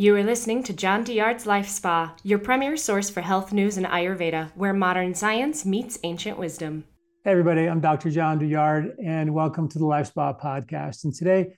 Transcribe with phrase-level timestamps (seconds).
[0.00, 3.84] You are listening to John Douillard's Life Spa, your premier source for health news and
[3.84, 6.84] Ayurveda, where modern science meets ancient wisdom.
[7.22, 8.10] Hey, everybody, I'm Dr.
[8.10, 11.04] John Douillard, and welcome to the Life Spa podcast.
[11.04, 11.48] And today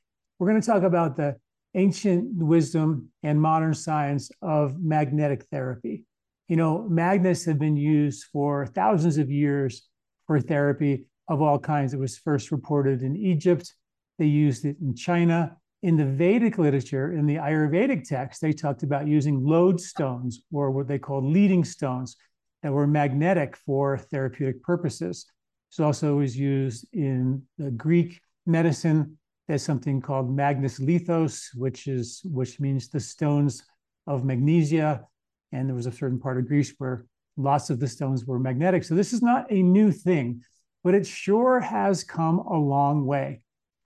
[0.40, 1.36] we're going to talk about the
[1.76, 6.04] ancient wisdom and modern science of magnetic therapy.
[6.48, 9.86] You know, magnets have been used for thousands of years
[10.26, 11.94] for therapy of all kinds.
[11.94, 13.72] It was first reported in Egypt,
[14.18, 18.84] they used it in China, in the Vedic literature, in the Ayurvedic text, they talked
[18.84, 22.16] about using lodestones or what they called leading stones
[22.62, 25.26] that were magnetic for therapeutic purposes.
[25.70, 29.18] This also was used in the Greek medicine.
[29.48, 33.64] There's something called magnes lithos, which is which means the stones
[34.06, 35.04] of magnesia.
[35.50, 37.06] And there was a certain part of Greece where
[37.36, 38.84] lots of the stones were magnetic.
[38.84, 40.42] So this is not a new thing,
[40.84, 43.40] but it sure has come a long way.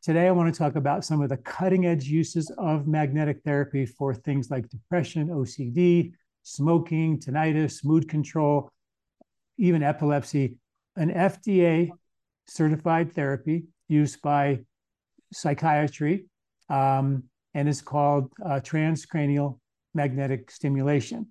[0.07, 3.85] Today, I want to talk about some of the cutting edge uses of magnetic therapy
[3.85, 6.13] for things like depression, OCD,
[6.45, 8.71] smoking, tinnitus, mood control,
[9.59, 10.59] even epilepsy.
[10.95, 11.91] An FDA
[12.47, 14.61] certified therapy used by
[15.33, 16.27] psychiatry,
[16.71, 19.59] um, and it's called uh, transcranial
[19.93, 21.27] magnetic stimulation.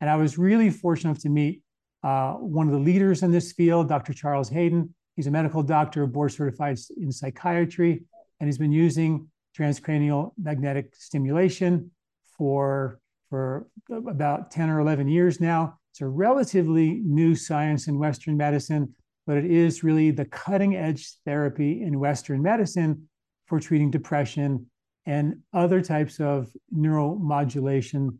[0.00, 1.62] And I was really fortunate to meet
[2.02, 4.12] uh, one of the leaders in this field, Dr.
[4.12, 4.92] Charles Hayden.
[5.14, 8.02] He's a medical doctor, board certified in psychiatry
[8.40, 11.90] and he's been using transcranial magnetic stimulation
[12.36, 15.78] for, for about 10 or 11 years now.
[15.92, 18.94] It's a relatively new science in Western medicine,
[19.26, 23.08] but it is really the cutting edge therapy in Western medicine
[23.46, 24.66] for treating depression
[25.06, 28.18] and other types of neuromodulation,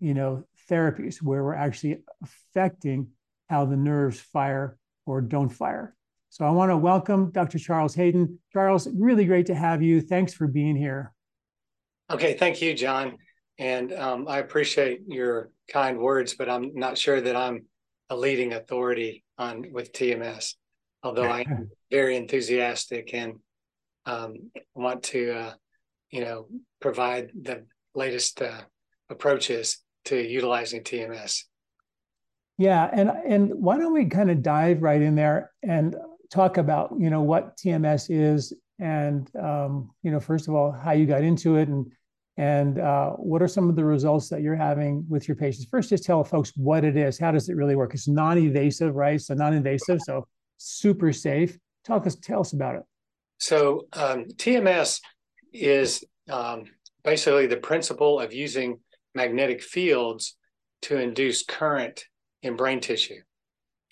[0.00, 3.06] you know, therapies where we're actually affecting
[3.48, 5.94] how the nerves fire or don't fire.
[6.32, 7.58] So I want to welcome Dr.
[7.58, 8.38] Charles Hayden.
[8.54, 10.00] Charles, really great to have you.
[10.00, 11.12] Thanks for being here.
[12.10, 13.18] Okay, thank you, John.
[13.58, 17.66] And um, I appreciate your kind words, but I'm not sure that I'm
[18.08, 20.54] a leading authority on with TMS,
[21.02, 23.34] although I'm very enthusiastic and
[24.06, 25.52] um, want to, uh,
[26.10, 26.46] you know,
[26.80, 28.62] provide the latest uh,
[29.10, 31.42] approaches to utilizing TMS.
[32.56, 35.96] Yeah, and and why don't we kind of dive right in there and
[36.32, 40.92] talk about you know what TMS is and um, you know first of all how
[40.92, 41.92] you got into it and
[42.38, 45.66] and uh, what are some of the results that you're having with your patients.
[45.70, 47.18] First, just tell folks what it is.
[47.18, 47.92] How does it really work?
[47.92, 49.20] It's non-invasive, right?
[49.20, 50.26] So non-invasive, so
[50.56, 51.58] super safe.
[51.84, 52.82] Talk us, tell us about it.
[53.38, 55.02] So um, TMS
[55.52, 56.64] is um,
[57.04, 58.78] basically the principle of using
[59.14, 60.36] magnetic fields
[60.82, 62.06] to induce current
[62.42, 63.20] in brain tissue.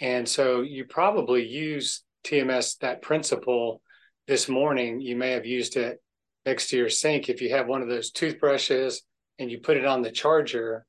[0.01, 3.81] And so you probably use TMS that principle
[4.27, 6.01] this morning, you may have used it
[6.47, 7.29] next to your sink.
[7.29, 9.03] If you have one of those toothbrushes
[9.39, 10.85] and you put it on the charger,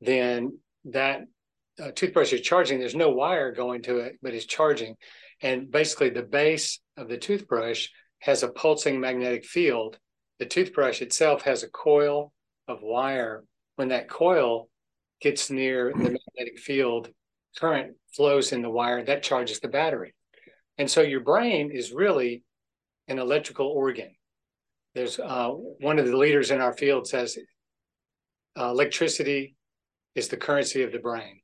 [0.00, 1.22] then that
[1.82, 2.78] uh, toothbrush is charging.
[2.78, 4.96] There's no wire going to it, but it's charging.
[5.40, 7.88] And basically, the base of the toothbrush
[8.20, 9.98] has a pulsing magnetic field.
[10.38, 12.32] The toothbrush itself has a coil
[12.66, 13.44] of wire.
[13.76, 14.68] When that coil
[15.20, 17.10] gets near the magnetic field,
[17.56, 20.14] current flows in the wire that charges the battery.
[20.78, 22.44] And so your brain is really
[23.08, 24.14] an electrical organ.
[24.94, 27.36] There's uh, one of the leaders in our field says
[28.58, 29.56] uh, electricity
[30.14, 31.40] is the currency of the brain.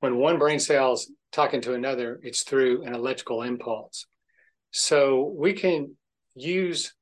[0.00, 4.06] When one brain cell's talking to another, it's through an electrical impulse.
[4.72, 5.96] So we can
[6.34, 6.94] use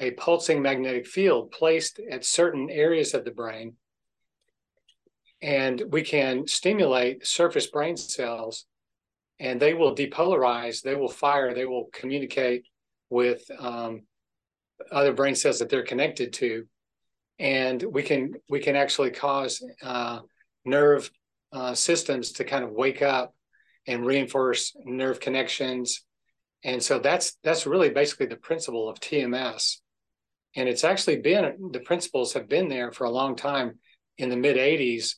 [0.00, 3.74] a pulsing magnetic field placed at certain areas of the brain,
[5.42, 8.66] and we can stimulate surface brain cells
[9.38, 12.66] and they will depolarize, they will fire, they will communicate
[13.10, 14.02] with um,
[14.90, 16.66] other brain cells that they're connected to,
[17.38, 20.20] and we can we can actually cause uh,
[20.64, 21.10] nerve
[21.52, 23.34] uh, systems to kind of wake up
[23.86, 26.04] and reinforce nerve connections,
[26.64, 29.76] and so that's that's really basically the principle of TMS,
[30.56, 33.78] and it's actually been the principles have been there for a long time.
[34.18, 35.16] In the mid '80s,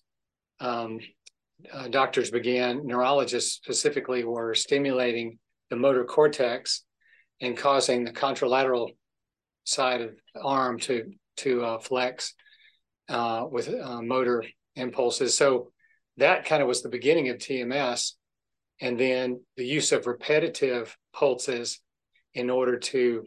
[0.59, 0.99] um,
[1.73, 5.39] uh, doctors began, neurologists specifically, were stimulating
[5.71, 6.85] the motor cortex
[7.41, 8.91] and causing the contralateral
[9.65, 12.35] side of the arm to to uh, flex
[13.09, 14.45] uh, with uh, motor
[14.75, 15.37] impulses.
[15.37, 15.71] So
[16.17, 18.13] that kind of was the beginning of TMS,
[18.81, 21.81] and then the use of repetitive pulses
[22.35, 23.25] in order to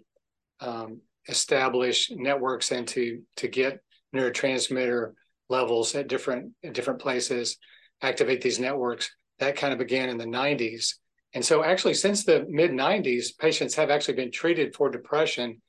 [0.59, 3.79] um, establish networks and to to get
[4.15, 5.13] neurotransmitter
[5.49, 7.57] levels at different at different places
[8.01, 9.09] activate these networks.
[9.39, 10.95] That kind of began in the 90s.
[11.33, 15.62] And so, actually, since the mid 90s, patients have actually been treated for depression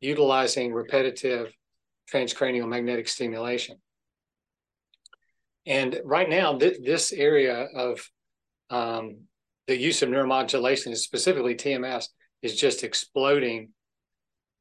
[0.00, 1.54] utilizing repetitive
[2.12, 3.76] transcranial magnetic stimulation.
[5.64, 8.00] And right now, th- this area of
[8.70, 9.28] um,
[9.68, 12.06] the use of neuromodulation, specifically TMS,
[12.42, 13.68] is just exploding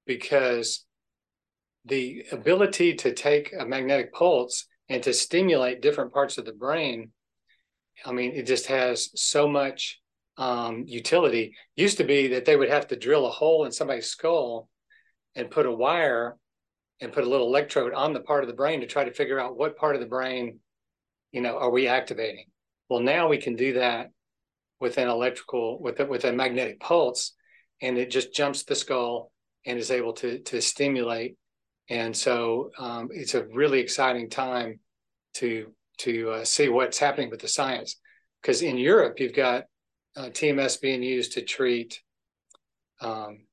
[0.06, 0.86] because
[1.86, 7.12] the ability to take a magnetic pulse and to stimulate different parts of the brain,
[8.06, 10.02] I mean, it just has so much
[10.38, 11.56] um, utility.
[11.78, 14.68] Used to be that they would have to drill a hole in somebody's skull
[15.34, 16.36] and put a wire
[17.00, 19.40] and put a little electrode on the part of the brain to try to figure
[19.40, 20.60] out what part of the brain,
[21.32, 22.48] you know, are we activating.
[22.90, 24.12] Well, now we can do that
[24.82, 27.34] with an electrical with a, with a magnetic pulse,
[27.82, 29.32] and it just jumps the skull
[29.66, 31.38] and is able to to stimulate.
[31.90, 34.80] And so um, it's a really exciting time
[35.36, 38.00] to to uh, see what's happening with the science,
[38.42, 39.66] because in Europe you've got
[40.16, 42.02] uh, TMS being used to treat
[43.02, 43.46] um,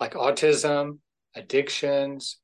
[0.00, 0.98] like autism,
[1.34, 2.38] addictions.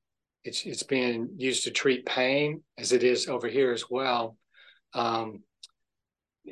[0.45, 4.37] It's it's being used to treat pain as it is over here as well.
[4.93, 5.43] Um,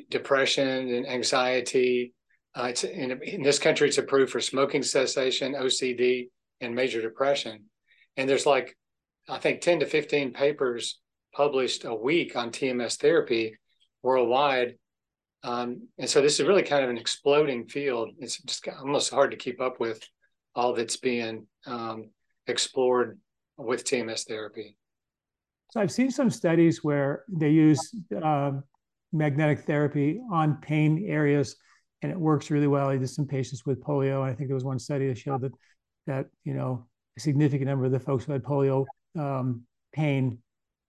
[0.09, 2.13] depression and anxiety.
[2.55, 6.29] Uh, it's in, in this country, it's approved for smoking cessation, OCD,
[6.61, 7.65] and major depression.
[8.17, 8.77] And there's like,
[9.29, 10.99] I think, 10 to 15 papers
[11.33, 13.57] published a week on TMS therapy
[14.01, 14.75] worldwide.
[15.43, 18.11] Um, and so this is really kind of an exploding field.
[18.19, 20.01] It's just almost hard to keep up with
[20.55, 22.09] all that's being um,
[22.47, 23.19] explored
[23.57, 24.75] with TMS therapy.
[25.71, 27.79] So I've seen some studies where they use
[28.23, 28.51] uh,
[29.11, 31.55] magnetic therapy on pain areas,
[32.01, 32.89] and it works really well.
[32.89, 34.21] I did some patients with polio.
[34.21, 35.51] I think there was one study that showed that
[36.05, 36.85] that you know
[37.17, 38.85] a significant number of the folks who had polio
[39.17, 39.63] um,
[39.93, 40.39] pain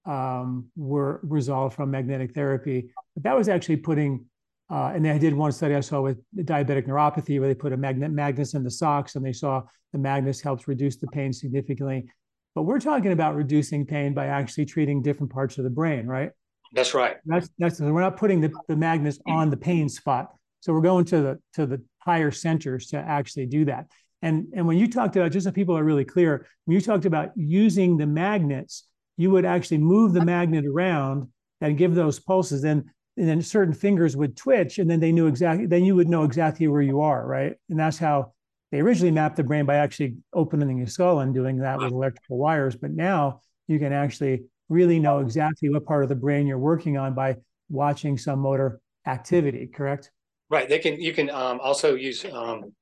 [0.06, 2.90] um, were resolved from magnetic therapy.
[3.14, 4.26] But that was actually putting,
[4.70, 7.76] uh, and they did one study I saw with diabetic neuropathy where they put a
[7.76, 9.62] magnet magnets in the socks, and they saw
[9.92, 12.06] the magnets helps reduce the pain significantly.
[12.54, 16.30] But we're talking about reducing pain by actually treating different parts of the brain, right?
[16.72, 17.16] That's right.
[17.24, 20.34] That's that's we're not putting the, the magnets on the pain spot.
[20.60, 23.86] So we're going to the to the higher centers to actually do that.
[24.24, 27.04] And and when you talked about just so people are really clear, when you talked
[27.04, 28.84] about using the magnets,
[29.18, 31.28] you would actually move the magnet around
[31.60, 32.64] and give those pulses.
[32.64, 32.84] And
[33.18, 35.66] then certain fingers would twitch, and then they knew exactly.
[35.66, 37.52] Then you would know exactly where you are, right?
[37.68, 38.32] And that's how
[38.72, 42.38] they originally mapped the brain by actually opening your skull and doing that with electrical
[42.38, 42.76] wires.
[42.76, 46.96] But now you can actually really know exactly what part of the brain you're working
[46.96, 47.36] on by
[47.68, 50.10] watching some motor activity, correct?
[50.48, 50.66] Right.
[50.66, 50.98] They can.
[50.98, 52.72] You can um, also use um,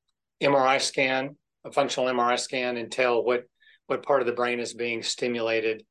[0.43, 3.45] MRI scan, a functional MRI scan, and tell what
[3.87, 5.85] what part of the brain is being stimulated.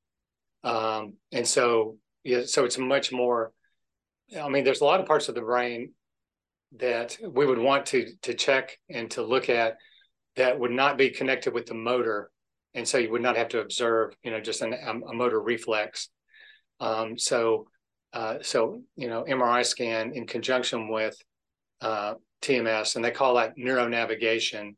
[0.63, 3.51] Um, and so, yeah, so it's much more.
[4.39, 5.93] I mean, there's a lot of parts of the brain
[6.77, 9.77] that we would want to to check and to look at
[10.35, 12.31] that would not be connected with the motor
[12.73, 15.41] and so you would not have to observe, you know, just an, um, a motor
[15.41, 16.09] reflex.
[16.79, 17.67] Um, so,
[18.13, 21.15] uh, so you know, MRI scan in conjunction with
[21.81, 24.75] uh, TMS, and they call that neuronavigation,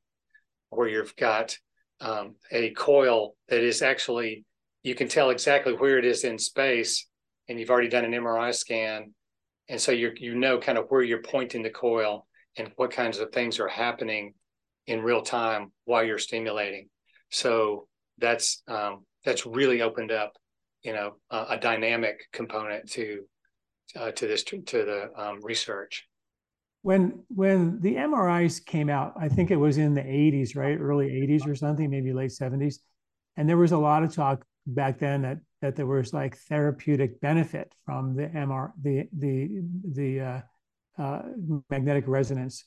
[0.70, 1.58] where you've got
[2.02, 4.46] um, a coil that is actually
[4.84, 7.08] you can tell exactly where it is in space,
[7.48, 9.14] and you've already done an MRI scan,
[9.70, 12.28] and so you you know kind of where you're pointing the coil
[12.58, 14.34] and what kinds of things are happening
[14.88, 16.90] in real time while you're stimulating.
[17.30, 17.88] So
[18.18, 20.34] that's um, that's really opened up,
[20.84, 23.24] you know, uh, a dynamic component to
[23.96, 26.08] uh, to this to the um, research.
[26.84, 31.10] When when the MRIs came out, I think it was in the 80s, right, early
[31.10, 32.76] 80s or something, maybe late 70s,
[33.36, 37.20] and there was a lot of talk back then that that there was like therapeutic
[37.20, 40.42] benefit from the MR the the the uh,
[41.02, 41.22] uh,
[41.70, 42.64] magnetic resonance.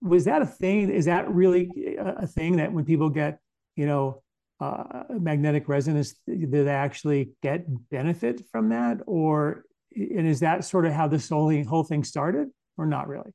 [0.00, 0.90] Was that a thing?
[0.90, 3.40] Is that really a thing that when people get
[3.78, 4.22] you know,
[4.60, 8.98] uh, magnetic resonance, do they actually get benefit from that?
[9.06, 9.62] Or,
[9.94, 13.30] and is that sort of how this whole, whole thing started or not really?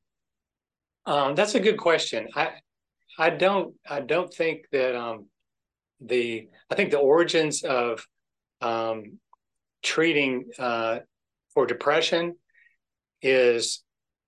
[1.06, 2.28] Um, that's a good question.
[2.34, 2.52] I,
[3.18, 5.26] I don't, I don't think that um,
[6.00, 8.06] the, I think the origins of
[8.60, 9.18] um,
[9.82, 11.00] treating uh,
[11.52, 12.36] for depression
[13.22, 13.82] is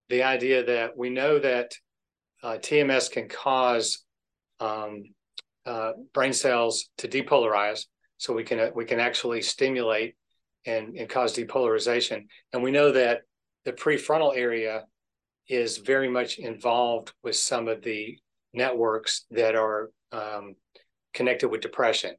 [0.08, 1.72] the idea that we know that
[2.42, 4.04] uh, TMS can cause
[4.60, 5.02] um,
[5.64, 7.86] uh, brain cells to depolarize,
[8.18, 10.14] so we can uh, we can actually stimulate
[10.64, 12.26] and, and cause depolarization.
[12.52, 13.22] And we know that
[13.64, 14.84] the prefrontal area
[15.48, 18.18] is very much involved with some of the
[18.52, 20.54] networks that are um,
[21.14, 22.14] connected with depression.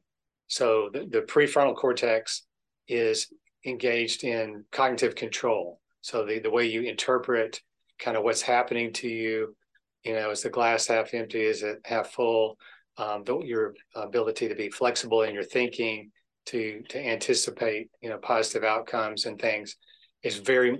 [0.46, 2.46] So the, the prefrontal cortex
[2.86, 3.28] is
[3.66, 5.80] engaged in cognitive control.
[6.00, 7.60] So the, the way you interpret
[7.98, 9.56] kind of what's happening to you,
[10.04, 12.56] you know, is the glass half empty, is it half full?
[12.98, 16.10] um, your ability to be flexible in your thinking,
[16.46, 19.76] to to anticipate you know positive outcomes and things,
[20.22, 20.78] is very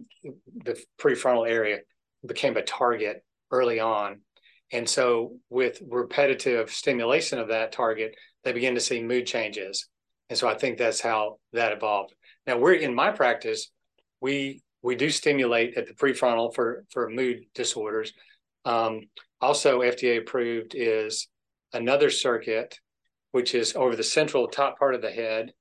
[0.64, 1.78] the prefrontal area
[2.26, 4.20] became a target early on.
[4.72, 9.88] And so with repetitive stimulation of that target, they begin to see mood changes.
[10.28, 12.14] And so I think that's how that evolved.
[12.46, 13.70] Now we're in my practice,
[14.20, 18.12] we we do stimulate at the prefrontal for for mood disorders.
[18.64, 19.02] Um,
[19.40, 21.28] also FDA approved is
[21.72, 22.78] another circuit,
[23.32, 25.52] which is over the central top part of the head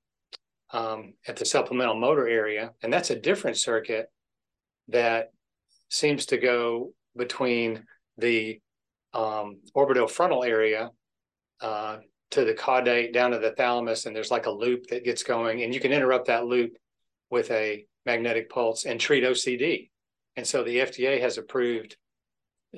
[0.70, 2.72] um, at the supplemental motor area.
[2.82, 4.06] And that's a different circuit
[4.88, 5.32] that
[5.88, 7.84] seems to go between
[8.16, 8.60] the
[9.14, 10.90] um, orbitofrontal area
[11.60, 11.98] uh,
[12.30, 14.06] to the caudate down to the thalamus.
[14.06, 16.76] And there's like a loop that gets going, and you can interrupt that loop
[17.30, 19.90] with a magnetic pulse and treat OCD.
[20.36, 21.96] And so the FDA has approved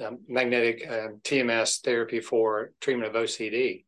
[0.04, 3.84] um, magnetic uh, um, TMS therapy for treatment of OCD.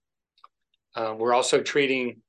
[0.95, 2.21] Uh, we're also treating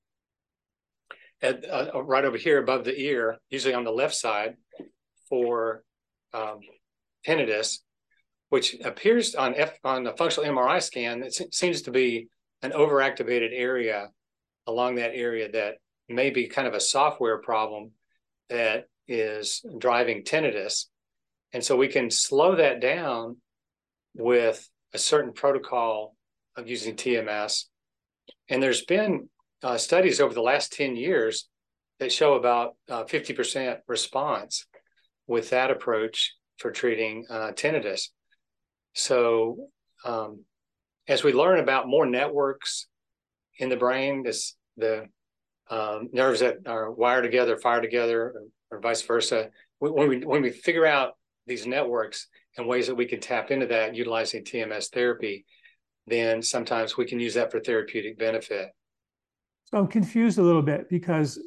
[1.41, 4.55] at, uh, right over here above the ear, usually on the left side,
[5.27, 5.83] for
[6.33, 6.59] um,
[7.27, 7.79] tinnitus,
[8.49, 11.23] which appears on F, on the functional MRI scan.
[11.23, 12.27] It seems to be
[12.61, 14.09] an overactivated area
[14.67, 15.75] along that area that
[16.09, 17.91] may be kind of a software problem
[18.49, 20.85] that is driving tinnitus.
[21.51, 23.37] And so we can slow that down
[24.15, 26.15] with a certain protocol
[26.55, 27.65] of using TMS.
[28.49, 29.29] And there's been
[29.61, 31.47] uh, studies over the last 10 years
[31.99, 34.65] that show about uh, 50% response
[35.27, 38.09] with that approach for treating uh, tinnitus.
[38.93, 39.67] So,
[40.05, 40.43] um,
[41.07, 42.87] as we learn about more networks
[43.57, 45.05] in the brain, this the
[45.69, 49.49] um, nerves that are wired together, fire together, or, or vice versa.
[49.79, 51.13] When we when we figure out
[51.45, 55.45] these networks and ways that we can tap into that utilizing TMS therapy,
[56.07, 58.69] then sometimes we can use that for therapeutic benefit.
[59.65, 61.39] So I'm confused a little bit because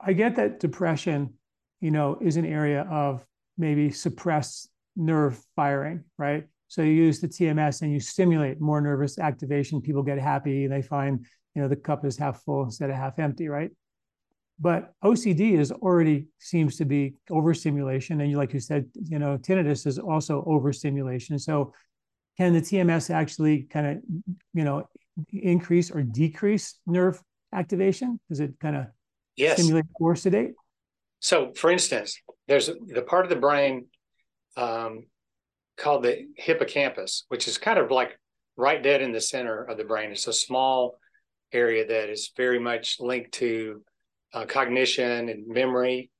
[0.00, 1.34] I get that depression,
[1.80, 3.24] you know, is an area of
[3.62, 6.44] maybe suppress nerve firing, right?
[6.68, 9.80] So you use the TMS and you stimulate more nervous activation.
[9.80, 10.66] People get happy.
[10.66, 13.70] They find, you know, the cup is half full instead of half empty, right?
[14.58, 19.38] But OCD is already seems to be overstimulation, and you, like you said, you know,
[19.38, 21.38] tinnitus is also overstimulation.
[21.38, 21.72] So,
[22.38, 23.96] can the TMS actually kind of,
[24.54, 24.84] you know,
[25.32, 27.20] increase or decrease nerve
[27.52, 28.20] activation?
[28.28, 28.86] Does it kind of
[29.36, 29.58] yes.
[29.58, 30.52] stimulate or sedate?
[31.20, 32.20] So, for instance,
[32.52, 33.86] there's the part of the brain
[34.58, 35.06] um,
[35.78, 38.18] called the hippocampus, which is kind of like
[38.58, 40.10] right dead in the center of the brain.
[40.10, 40.98] It's a small
[41.50, 43.82] area that is very much linked to
[44.34, 46.10] uh, cognition and memory.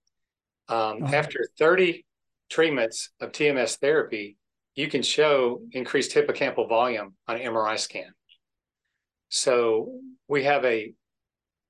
[0.70, 1.14] Um, uh-huh.
[1.14, 2.06] After 30
[2.48, 4.38] treatments of TMS therapy,
[4.74, 8.10] you can show increased hippocampal volume on an MRI scan.
[9.28, 10.94] So we have a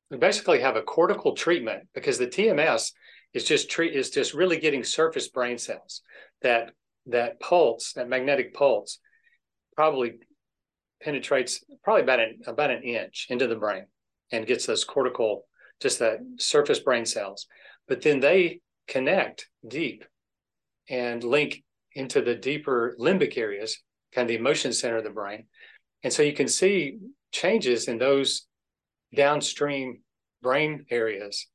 [0.08, 2.92] we basically have a cortical treatment because the TMS
[3.34, 6.02] is just treat is just really getting surface brain cells
[6.42, 6.72] that
[7.06, 8.98] that pulse that magnetic pulse
[9.74, 10.14] probably
[11.02, 13.86] penetrates probably about an about an inch into the brain
[14.30, 15.46] and gets those cortical
[15.80, 17.46] just that surface brain cells.
[17.88, 20.04] But then they connect deep
[20.88, 23.78] and link into the deeper limbic areas
[24.14, 25.46] kind of the emotion center of the brain.
[26.04, 26.98] And so you can see
[27.32, 28.46] changes in those
[29.14, 30.00] downstream
[30.42, 31.46] brain areas,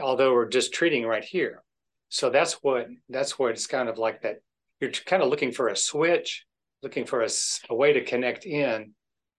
[0.00, 1.62] although we're just treating right here.
[2.08, 4.36] So that's what that's what it's kind of like that.
[4.80, 6.44] You're kind of looking for a switch,
[6.82, 7.28] looking for a,
[7.70, 8.92] a way to connect in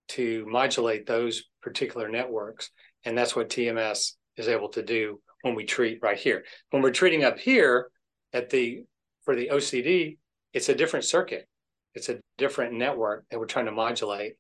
[0.09, 2.69] to modulate those particular networks,
[3.05, 6.43] and that's what TMS is able to do when we treat right here.
[6.71, 7.89] When we're treating up here
[8.33, 8.83] at the
[9.24, 10.17] for the OCD,
[10.53, 11.47] it's a different circuit.
[11.93, 14.33] It's a different network that we're trying to modulate.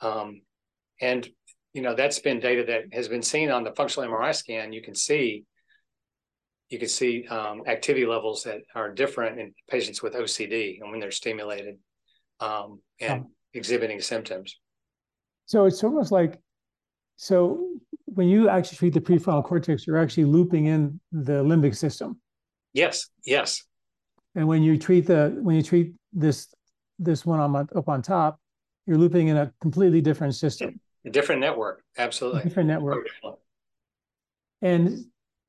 [0.00, 0.42] Um,
[1.00, 1.26] and
[1.76, 4.72] you know that's been data that has been seen on the functional MRI scan.
[4.72, 5.44] You can see
[6.70, 11.00] you can see um, activity levels that are different in patients with OCD and when
[11.00, 11.76] they're stimulated
[12.40, 13.30] um, and oh.
[13.52, 14.58] exhibiting symptoms.
[15.44, 16.40] So it's almost like
[17.16, 17.68] so
[18.06, 22.18] when you actually treat the prefrontal cortex, you're actually looping in the limbic system.
[22.72, 23.10] Yes.
[23.26, 23.62] Yes.
[24.34, 26.48] And when you treat the when you treat this
[26.98, 28.40] this one on up on top,
[28.86, 30.80] you're looping in a completely different system.
[31.06, 32.40] A different network, absolutely.
[32.40, 33.06] A different network.
[34.60, 35.06] And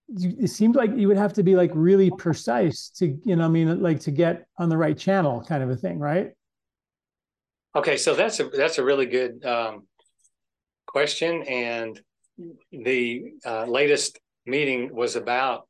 [0.10, 3.48] it seemed like you would have to be like really precise to, you know, I
[3.48, 6.32] mean, like to get on the right channel, kind of a thing, right?
[7.76, 9.88] Okay, so that's a that's a really good um,
[10.86, 12.00] question, and
[12.72, 15.68] the uh, latest meeting was about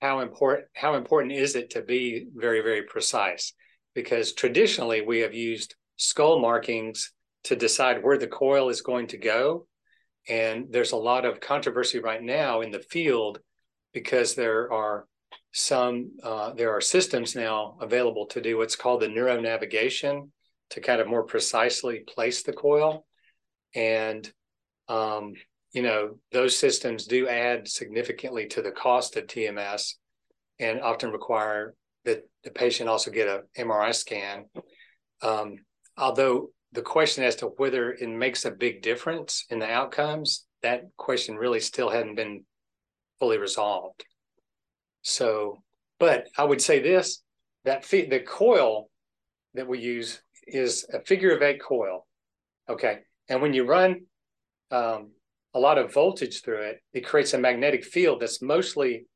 [0.00, 3.52] how important how important is it to be very very precise
[3.94, 7.12] because traditionally we have used skull markings
[7.48, 9.66] to decide where the coil is going to go.
[10.28, 13.40] And there's a lot of controversy right now in the field
[13.94, 15.06] because there are
[15.52, 20.30] some uh, there are systems now available to do what's called the neuro navigation
[20.70, 23.06] to kind of more precisely place the coil
[23.74, 24.30] and
[24.88, 25.32] um,
[25.72, 29.94] you know those systems do add significantly to the cost of tms
[30.60, 31.74] and often require
[32.04, 34.44] that the patient also get a mri scan
[35.22, 35.56] um,
[35.96, 40.82] although the question as to whether it makes a big difference in the outcomes that
[40.96, 42.44] question really still hadn't been
[43.18, 44.04] fully resolved
[45.02, 45.62] so
[45.98, 47.22] but i would say this
[47.64, 48.88] that the coil
[49.54, 52.06] that we use is a figure of eight coil
[52.68, 54.00] okay and when you run
[54.70, 55.10] um,
[55.54, 59.06] a lot of voltage through it, it creates a magnetic field that's mostly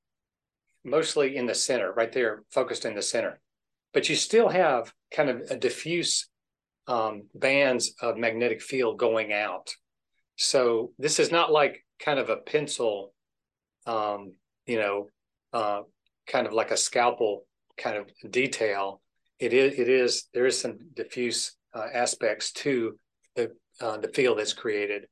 [0.85, 3.41] mostly in the center, right there, focused in the center.
[3.95, 6.29] But you still have kind of a diffuse
[6.87, 9.75] um, bands of magnetic field going out.
[10.37, 13.15] So this is not like kind of a pencil,
[13.87, 14.35] um,
[14.67, 15.09] you know,
[15.53, 15.83] uh,
[16.27, 17.47] kind of like a scalpel
[17.77, 19.01] kind of detail.
[19.39, 22.97] It is, it is, there is some diffuse uh, aspects to
[23.35, 25.07] the uh, the field that's created.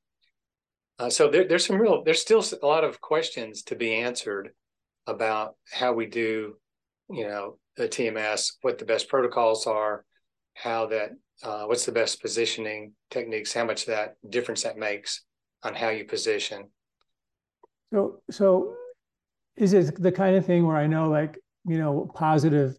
[0.99, 4.51] Uh, so there, there's some real, there's still a lot of questions to be answered
[5.07, 6.57] about how we do,
[7.09, 10.05] you know, the TMS, what the best protocols are,
[10.55, 11.11] how that,
[11.43, 15.23] uh, what's the best positioning techniques, how much that difference that makes
[15.63, 16.69] on how you position.
[17.93, 18.75] So, so
[19.57, 22.77] is it the kind of thing where I know, like, you know, positive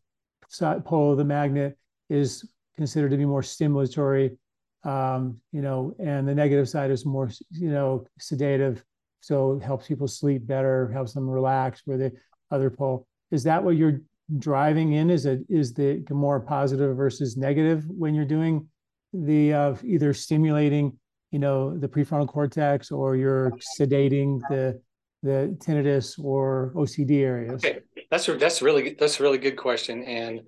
[0.86, 1.78] pole of the magnet
[2.10, 4.38] is considered to be more stimulatory
[4.84, 8.84] um, you know, and the negative side is more, you know, sedative.
[9.20, 11.82] So helps people sleep better, helps them relax.
[11.86, 12.12] Where the
[12.50, 14.02] other pole is that what you're
[14.38, 15.10] driving in?
[15.10, 18.68] Is it is the more positive versus negative when you're doing
[19.14, 20.98] the uh, either stimulating,
[21.32, 24.82] you know, the prefrontal cortex or you're sedating the
[25.24, 27.64] the tinnitus or OCD areas?
[27.64, 30.04] Okay, that's that's really that's a really good question.
[30.04, 30.42] And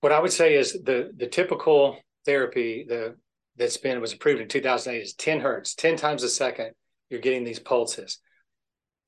[0.00, 3.16] what I would say is the the typical therapy the
[3.56, 6.72] that's been was approved in 2008 is 10 hertz 10 times a second
[7.08, 8.18] you're getting these pulses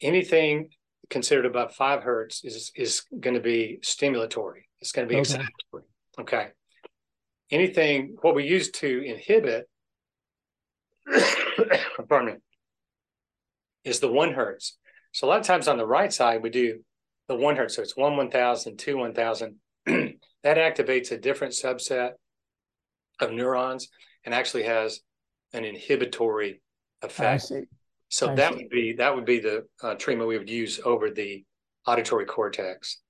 [0.01, 0.70] anything
[1.11, 4.62] considered above 5 hertz is is going to be stimulatory.
[4.81, 5.35] It's going to be okay.
[5.35, 5.83] excitatory
[6.18, 6.49] okay?
[7.51, 9.68] Anything what we use to inhibit
[12.09, 12.40] pardon me
[13.85, 14.77] is the 1 hertz.
[15.12, 16.81] So a lot of times on the right side we do
[17.29, 17.77] the 1 hertz.
[17.77, 19.55] So it's 1 1000 2 1000
[19.87, 22.12] that activates a different subset
[23.21, 23.88] of neurons
[24.25, 25.01] and actually has
[25.53, 26.61] an inhibitory
[27.03, 27.51] effect.
[28.09, 28.59] So I that see.
[28.59, 31.44] would be that would be the uh, treatment we would use over the
[31.87, 33.01] auditory cortex.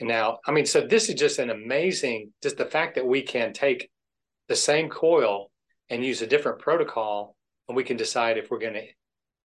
[0.00, 3.22] And now, I mean, so this is just an amazing, just the fact that we
[3.22, 3.90] can take
[4.48, 5.50] the same coil
[5.90, 7.36] and use a different protocol,
[7.68, 8.86] and we can decide if we're going to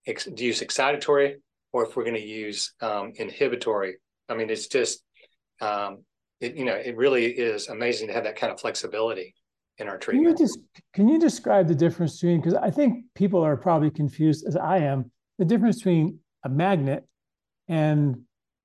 [0.06, 1.36] ex- use excitatory
[1.72, 3.96] or if we're going to use um, inhibitory.
[4.28, 5.02] I mean, it's just,
[5.60, 6.04] um,
[6.40, 9.34] it, you know, it really is amazing to have that kind of flexibility
[9.78, 10.36] in our treatment.
[10.36, 10.58] Can you just
[10.92, 14.78] can you describe the difference between because I think people are probably confused as I
[14.78, 17.04] am the difference between a magnet
[17.68, 18.22] and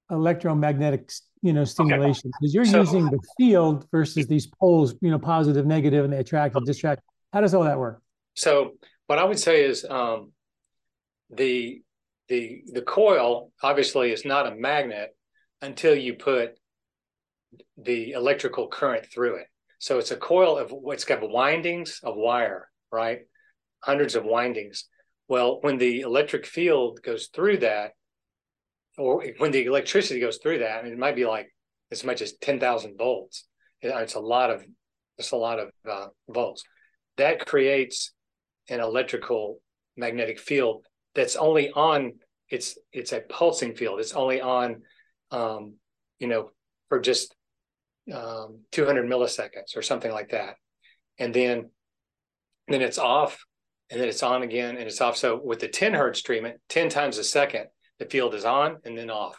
[0.10, 2.56] electromagnetic you know stimulation because okay.
[2.56, 6.56] you're so, using the field versus these poles you know positive negative and they attract
[6.56, 8.02] and distract how does all that work
[8.36, 8.72] so
[9.08, 10.32] what i would say is um,
[11.30, 11.82] the
[12.28, 15.16] the the coil obviously is not a magnet
[15.62, 16.58] until you put
[17.78, 19.48] the electrical current through it
[19.84, 23.20] so it's a coil of what's got windings of wire, right?
[23.82, 24.86] Hundreds of windings.
[25.28, 27.92] Well, when the electric field goes through that,
[28.98, 31.54] or when the electricity goes through that, I mean, it might be like
[31.92, 33.46] as much as 10,000 volts.
[33.82, 34.64] It's a lot of,
[35.18, 36.64] it's a lot of uh, volts.
[37.18, 38.14] That creates
[38.70, 39.60] an electrical
[39.98, 42.14] magnetic field that's only on,
[42.48, 44.00] it's, it's a pulsing field.
[44.00, 44.84] It's only on,
[45.32, 45.74] um,
[46.20, 46.52] you know,
[46.88, 47.36] for just
[48.12, 50.56] um, 200 milliseconds or something like that.
[51.20, 51.70] And then,
[52.68, 53.46] then it's off
[53.90, 55.18] and then it's on again and it's off.
[55.18, 57.68] So with the 10 hertz treatment, 10 times a second,
[58.00, 59.38] the field is on and then off,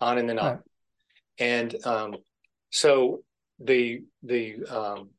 [0.00, 0.54] on and then off.
[0.56, 0.60] Right.
[1.38, 2.16] And um,
[2.70, 3.22] so
[3.58, 5.10] the, the, um,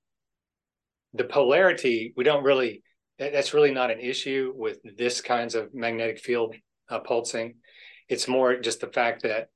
[1.13, 2.83] the polarity, we don't really,
[3.17, 6.55] that's really not an issue with this kinds of magnetic field
[6.89, 7.55] uh, pulsing.
[8.09, 9.47] It's more just the fact that,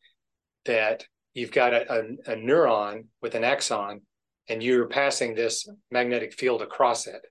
[0.66, 1.06] that
[1.40, 4.02] you've got a, a, a neuron with an axon
[4.50, 7.22] and you're passing this magnetic field across it.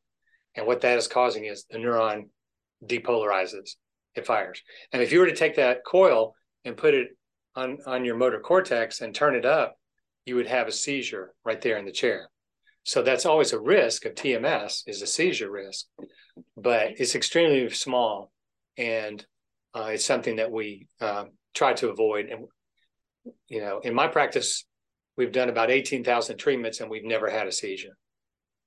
[0.55, 2.29] And what that is causing is the neuron
[2.85, 3.73] depolarizes,
[4.14, 4.62] it fires.
[4.92, 7.09] And if you were to take that coil and put it
[7.55, 9.77] on, on your motor cortex and turn it up,
[10.25, 12.29] you would have a seizure right there in the chair.
[12.85, 15.87] So that's always a risk of TMS is a seizure risk,
[16.57, 18.33] but it's extremely small,
[18.79, 19.25] and
[19.75, 22.27] uh, it's something that we um, try to avoid.
[22.27, 22.47] And
[23.49, 24.64] you know, in my practice,
[25.17, 27.97] we've done about 18,000 treatments and we've never had a seizure.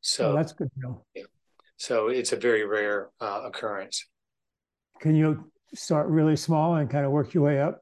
[0.01, 1.05] So oh, that's good to know.
[1.15, 1.23] Yeah.
[1.77, 4.05] So it's a very rare uh, occurrence.
[4.99, 7.81] Can you start really small and kind of work your way up?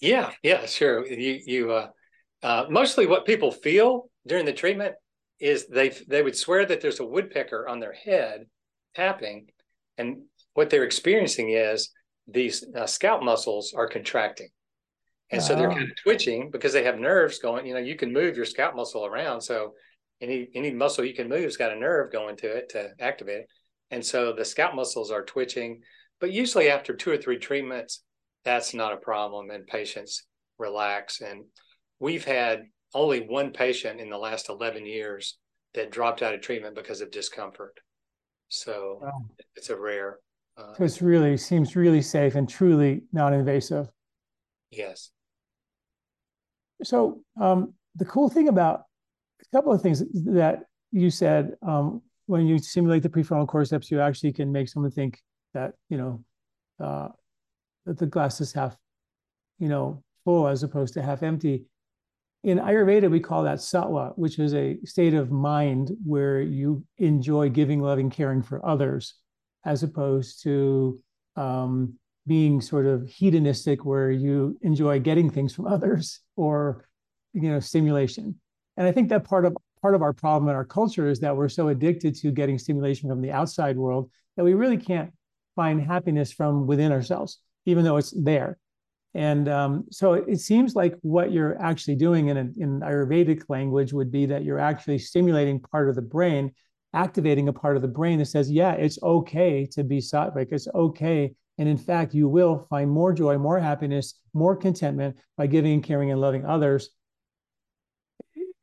[0.00, 1.06] Yeah, yeah, sure.
[1.06, 1.88] You, you, uh,
[2.42, 4.94] uh, mostly what people feel during the treatment
[5.40, 8.46] is they they would swear that there's a woodpecker on their head
[8.94, 9.48] tapping,
[9.96, 10.22] and
[10.54, 11.90] what they're experiencing is
[12.26, 14.48] these uh, scalp muscles are contracting,
[15.30, 17.66] and so they're kind of twitching because they have nerves going.
[17.66, 19.74] You know, you can move your scalp muscle around, so
[20.20, 23.40] any any muscle you can move has got a nerve going to it to activate
[23.40, 23.46] it,
[23.90, 25.80] and so the scalp muscles are twitching.
[26.20, 28.02] But usually after two or three treatments,
[28.44, 30.24] that's not a problem, and patients
[30.58, 31.20] relax.
[31.20, 31.44] And
[32.00, 32.64] we've had
[32.94, 35.38] only one patient in the last 11 years
[35.74, 37.78] that dropped out of treatment because of discomfort.
[38.48, 39.26] So wow.
[39.56, 40.18] it's a rare.
[40.56, 43.88] Uh, so it's really seems really safe and truly non-invasive.
[44.70, 45.10] Yes.
[46.82, 48.84] So um, the cool thing about
[49.40, 54.00] a couple of things that you said um, when you simulate the prefrontal cortex, you
[54.00, 55.20] actually can make someone think
[55.54, 56.24] that you know
[56.80, 57.08] uh,
[57.86, 58.76] that the glass is half,
[59.58, 61.64] you know, full as opposed to half empty.
[62.44, 67.48] In Ayurveda, we call that sattva, which is a state of mind where you enjoy
[67.48, 69.14] giving, loving, caring for others,
[69.64, 71.00] as opposed to
[71.34, 71.94] um,
[72.28, 76.84] being sort of hedonistic, where you enjoy getting things from others or,
[77.32, 78.38] you know, stimulation.
[78.76, 81.36] And I think that part of part of our problem in our culture is that
[81.36, 85.12] we're so addicted to getting stimulation from the outside world that we really can't
[85.56, 88.58] find happiness from within ourselves, even though it's there.
[89.14, 93.92] And um, so it seems like what you're actually doing in, a, in Ayurvedic language
[93.92, 96.52] would be that you're actually stimulating part of the brain,
[96.92, 100.48] activating a part of the brain that says, yeah, it's okay to be sattvic.
[100.52, 101.34] It's okay.
[101.58, 106.10] And in fact, you will find more joy, more happiness, more contentment by giving, caring,
[106.12, 106.90] and loving others.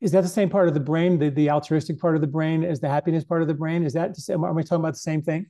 [0.02, 2.64] Is that the same part of the brain, the, the altruistic part of the brain,
[2.64, 3.84] is the happiness part of the brain?
[3.84, 5.48] Is that, am I talking about the same thing?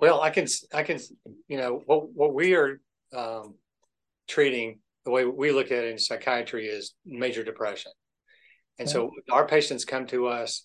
[0.00, 0.98] Well, I can, I can,
[1.48, 2.80] you know, what what we are
[3.16, 3.54] um,
[4.28, 7.92] treating the way we look at it in psychiatry is major depression.
[8.78, 10.64] And so our patients come to us,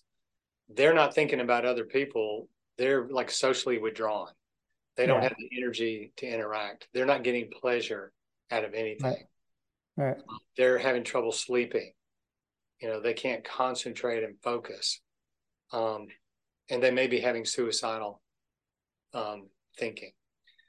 [0.68, 2.48] they're not thinking about other people.
[2.78, 4.28] They're like socially withdrawn.
[4.96, 5.28] They don't yeah.
[5.28, 6.88] have the energy to interact.
[6.94, 8.12] They're not getting pleasure
[8.50, 9.26] out of anything.
[9.96, 10.06] Right.
[10.06, 10.16] right.
[10.56, 11.92] They're having trouble sleeping.
[12.80, 15.00] You know, they can't concentrate and focus.
[15.72, 16.06] Um,
[16.70, 18.20] and they may be having suicidal
[19.12, 20.12] um, thinking.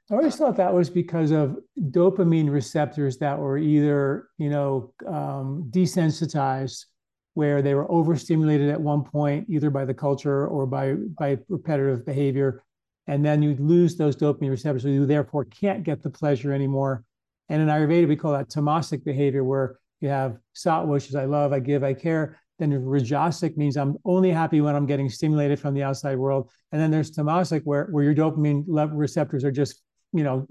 [0.10, 5.70] I always thought that was because of dopamine receptors that were either, you know, um,
[5.72, 6.86] desensitized,
[7.34, 12.06] where they were overstimulated at one point, either by the culture or by by repetitive
[12.06, 12.64] behavior,
[13.08, 17.04] and then you lose those dopamine receptors, so you therefore can't get the pleasure anymore.
[17.50, 21.26] And in Ayurveda, we call that tamasic behavior, where you have sattva, which is I
[21.26, 22.40] love, I give, I care.
[22.58, 26.50] Then rajasic means I'm only happy when I'm getting stimulated from the outside world.
[26.72, 29.82] And then there's tamasic, where where your dopamine receptors are just
[30.16, 30.48] you know,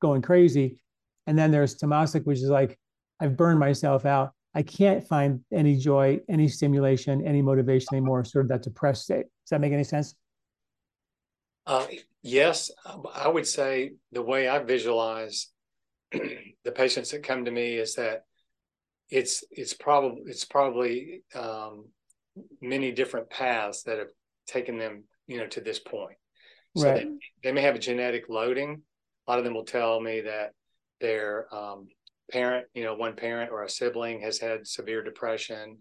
[0.00, 0.80] going crazy.
[1.26, 2.78] And then there's tamasic, which is like,
[3.20, 4.32] I've burned myself out.
[4.54, 9.26] I can't find any joy, any stimulation, any motivation anymore, sort of that depressed state.
[9.44, 10.14] Does that make any sense?
[11.68, 11.86] Uh,
[12.22, 12.70] yes,
[13.14, 15.48] I would say the way I visualize
[16.12, 18.24] the patients that come to me is that
[19.10, 21.86] it's it's probably it's probably um,
[22.60, 24.10] many different paths that have
[24.46, 26.16] taken them you know to this point.
[26.76, 27.06] So right.
[27.42, 28.82] they, they may have a genetic loading
[29.28, 30.52] a lot of them will tell me that
[31.00, 31.88] their um,
[32.32, 35.78] parent, you know, one parent or a sibling has had severe depression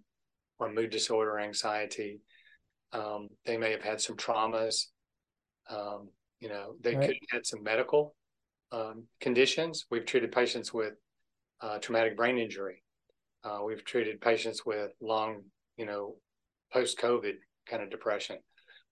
[0.59, 2.19] or mood disorder, anxiety.
[2.91, 4.87] Um, they may have had some traumas.
[5.69, 7.07] Um, you know, they right.
[7.07, 8.15] could have had some medical
[8.71, 9.85] um, conditions.
[9.89, 10.93] We've treated patients with
[11.61, 12.83] uh, traumatic brain injury.
[13.43, 15.43] Uh, we've treated patients with long,
[15.77, 16.15] you know,
[16.71, 17.35] post COVID
[17.69, 18.37] kind of depression.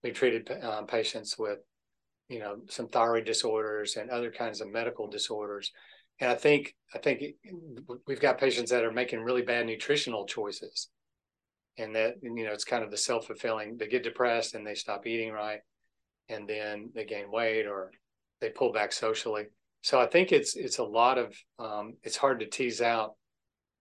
[0.02, 1.58] We've treated uh, patients with
[2.28, 5.72] you know some thyroid disorders and other kinds of medical disorders
[6.20, 7.22] and i think i think
[8.06, 10.88] we've got patients that are making really bad nutritional choices
[11.78, 15.06] and that you know it's kind of the self-fulfilling they get depressed and they stop
[15.06, 15.60] eating right
[16.28, 17.92] and then they gain weight or
[18.40, 19.46] they pull back socially
[19.82, 23.14] so i think it's it's a lot of um, it's hard to tease out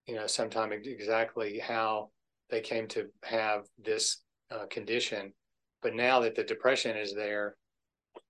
[0.08, 2.10] you know sometimes exactly how
[2.50, 5.34] they came to have this uh, condition
[5.82, 7.56] but now that the depression is there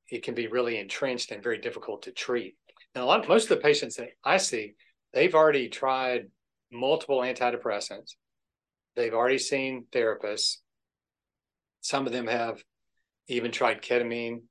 [0.10, 2.56] it can be really entrenched and very difficult to treat.
[2.94, 4.76] And a lot of most of the patients that I see,
[5.14, 6.28] they've already tried
[6.72, 8.16] multiple antidepressants.
[8.96, 10.58] They've already seen therapists.
[11.82, 12.64] Some of them have
[13.28, 14.42] even tried ketamine.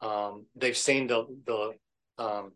[0.00, 1.72] Um, they've seen the the
[2.22, 2.52] um,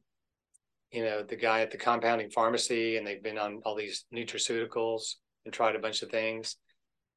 [0.92, 5.14] you know, the guy at the compounding pharmacy and they've been on all these nutraceuticals
[5.44, 6.56] and tried a bunch of things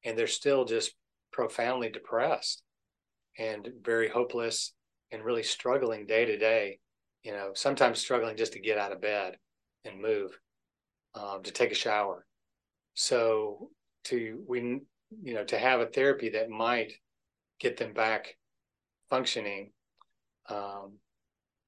[0.04, 0.94] and they're still just
[1.32, 2.62] profoundly depressed
[3.38, 4.72] and very hopeless
[5.12, 6.78] and really struggling day to day,
[7.22, 9.36] you know, sometimes struggling just to get out of bed
[9.84, 10.30] and move,
[11.14, 12.24] um, to take a shower.
[12.94, 13.70] So
[14.04, 14.80] to we
[15.22, 16.92] you know to have a therapy that might
[17.58, 18.36] get them back
[19.08, 19.72] functioning
[20.48, 20.98] um,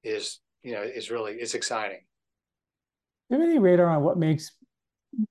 [0.03, 2.01] is you know is really it's exciting.
[3.29, 4.51] Do you have any radar on what makes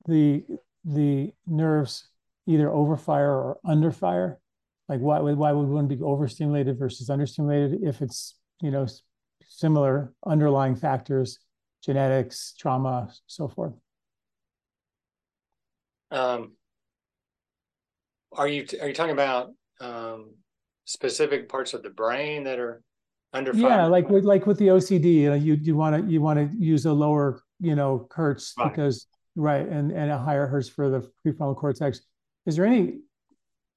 [0.06, 0.44] the
[0.84, 2.08] the nerves
[2.46, 4.36] either overfire or underfire?
[4.88, 8.86] Like why why would one be overstimulated versus understimulated if it's you know
[9.46, 11.38] similar underlying factors,
[11.82, 13.74] genetics, trauma, so forth?
[16.10, 16.52] Um,
[18.32, 20.34] are you are you talking about um,
[20.88, 22.82] specific parts of the brain that are
[23.34, 23.62] under fire?
[23.62, 26.38] Yeah, like with like with the OCD, you know, you you want to you want
[26.38, 28.70] to use a lower you know hertz right.
[28.70, 32.00] because right and and a higher hertz for the prefrontal cortex.
[32.46, 33.00] Is there any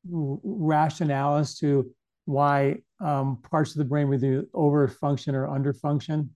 [0.06, 1.92] rationale as to
[2.26, 6.34] why um, parts of the brain would either over function or under function?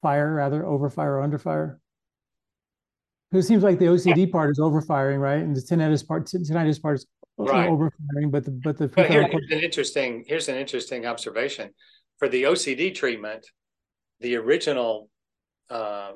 [0.00, 1.78] Fire rather, over fire or under fire?
[3.30, 5.42] Because it seems like the OCD part is overfiring, right?
[5.42, 7.06] And the tinnitus part, tinnitus part is
[7.38, 7.68] right.
[7.68, 11.70] overfiring, but the but the here, here's an interesting here's an interesting observation
[12.18, 13.46] for the OCD treatment.
[14.20, 15.10] The original
[15.70, 16.12] uh,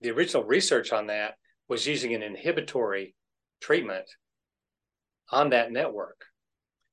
[0.00, 1.34] the original research on that
[1.68, 3.14] was using an inhibitory
[3.60, 4.06] treatment
[5.30, 6.24] on that network.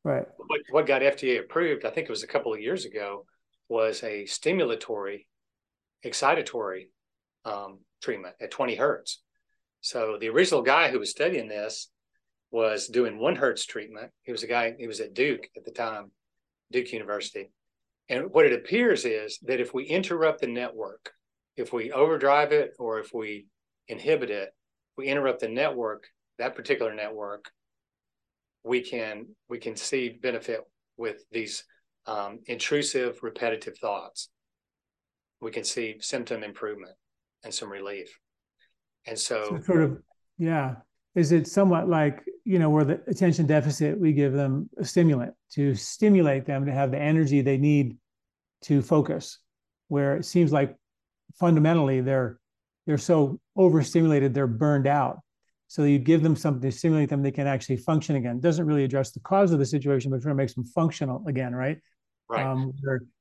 [0.03, 0.25] Right.
[0.37, 3.25] What, what got FDA approved, I think it was a couple of years ago,
[3.69, 5.25] was a stimulatory,
[6.05, 6.89] excitatory
[7.43, 9.21] um, treatment at 20 hertz.
[9.81, 11.89] So the original guy who was studying this
[12.55, 14.09] was doing one hertz treatment.
[14.23, 16.11] He was a guy, he was at Duke at the time,
[16.71, 17.49] Duke University.
[18.07, 21.11] And what it appears is that if we interrupt the network,
[21.57, 23.47] if we overdrive it or if we
[23.89, 24.51] inhibit it,
[24.97, 26.05] we interrupt the network,
[26.37, 27.51] that particular network,
[28.63, 30.61] we can we can see benefit
[30.95, 31.65] with these
[32.07, 34.29] um, intrusive, repetitive thoughts.
[35.41, 36.95] We can see symptom improvement
[37.43, 38.17] and some relief.
[39.05, 40.01] And so, so sort of,
[40.37, 40.75] yeah.
[41.15, 45.34] Is it somewhat like, you know, where the attention deficit, we give them a stimulant
[45.54, 47.97] to stimulate them to have the energy they need
[48.63, 49.39] to focus,
[49.88, 50.75] where it seems like
[51.39, 52.39] fundamentally they're
[52.86, 55.19] they're so overstimulated, they're burned out.
[55.67, 58.36] So you give them something to stimulate them, they can actually function again.
[58.36, 61.23] It doesn't really address the cause of the situation, but trying to make them functional
[61.28, 61.80] again, right?
[62.30, 62.45] Right.
[62.45, 62.73] Um,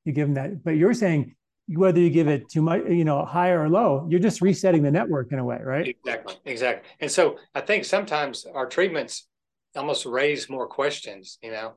[0.04, 1.34] you give them that, but you're saying
[1.68, 4.90] whether you give it too much, you know, high or low, you're just resetting the
[4.90, 5.88] network in a way, right?
[5.88, 6.90] Exactly, exactly.
[7.00, 9.26] And so I think sometimes our treatments
[9.74, 11.38] almost raise more questions.
[11.42, 11.74] You know,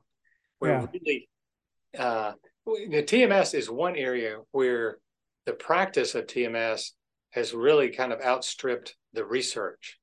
[0.60, 0.86] we're yeah.
[0.92, 1.28] really
[1.98, 2.32] uh,
[2.66, 4.98] the TMS is one area where
[5.46, 6.90] the practice of TMS
[7.30, 9.98] has really kind of outstripped the research.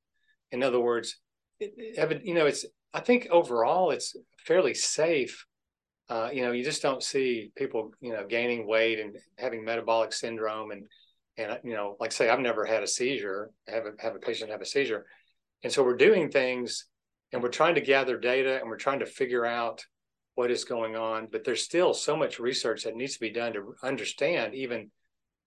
[0.50, 1.18] In other words,
[1.60, 5.46] it, you know, it's I think overall it's fairly safe
[6.08, 10.12] uh, you know, you just don't see people, you know, gaining weight and having metabolic
[10.12, 10.86] syndrome and
[11.38, 14.50] and you know, like say, I've never had a seizure, have a have a patient
[14.50, 15.04] have a seizure,
[15.62, 16.86] and so we're doing things,
[17.32, 19.84] and we're trying to gather data, and we're trying to figure out
[20.34, 23.54] what is going on, but there's still so much research that needs to be done
[23.54, 24.90] to understand even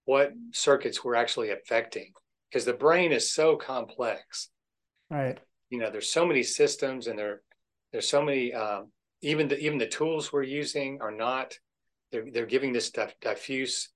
[0.05, 2.11] what circuits we're actually affecting,
[2.49, 4.49] because the brain is so complex.
[5.09, 5.39] Right.
[5.69, 7.41] You know, there's so many systems, and there
[7.91, 8.91] there's so many um,
[9.21, 11.53] even the even the tools we're using are not
[12.11, 13.89] they're they're giving this stuff diffuse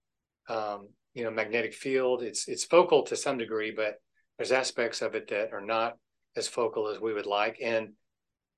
[0.49, 2.23] um, you know magnetic field.
[2.23, 3.95] It's it's focal to some degree but
[4.37, 5.97] there's aspects of it that are not
[6.35, 7.59] as focal as we would like.
[7.61, 7.93] And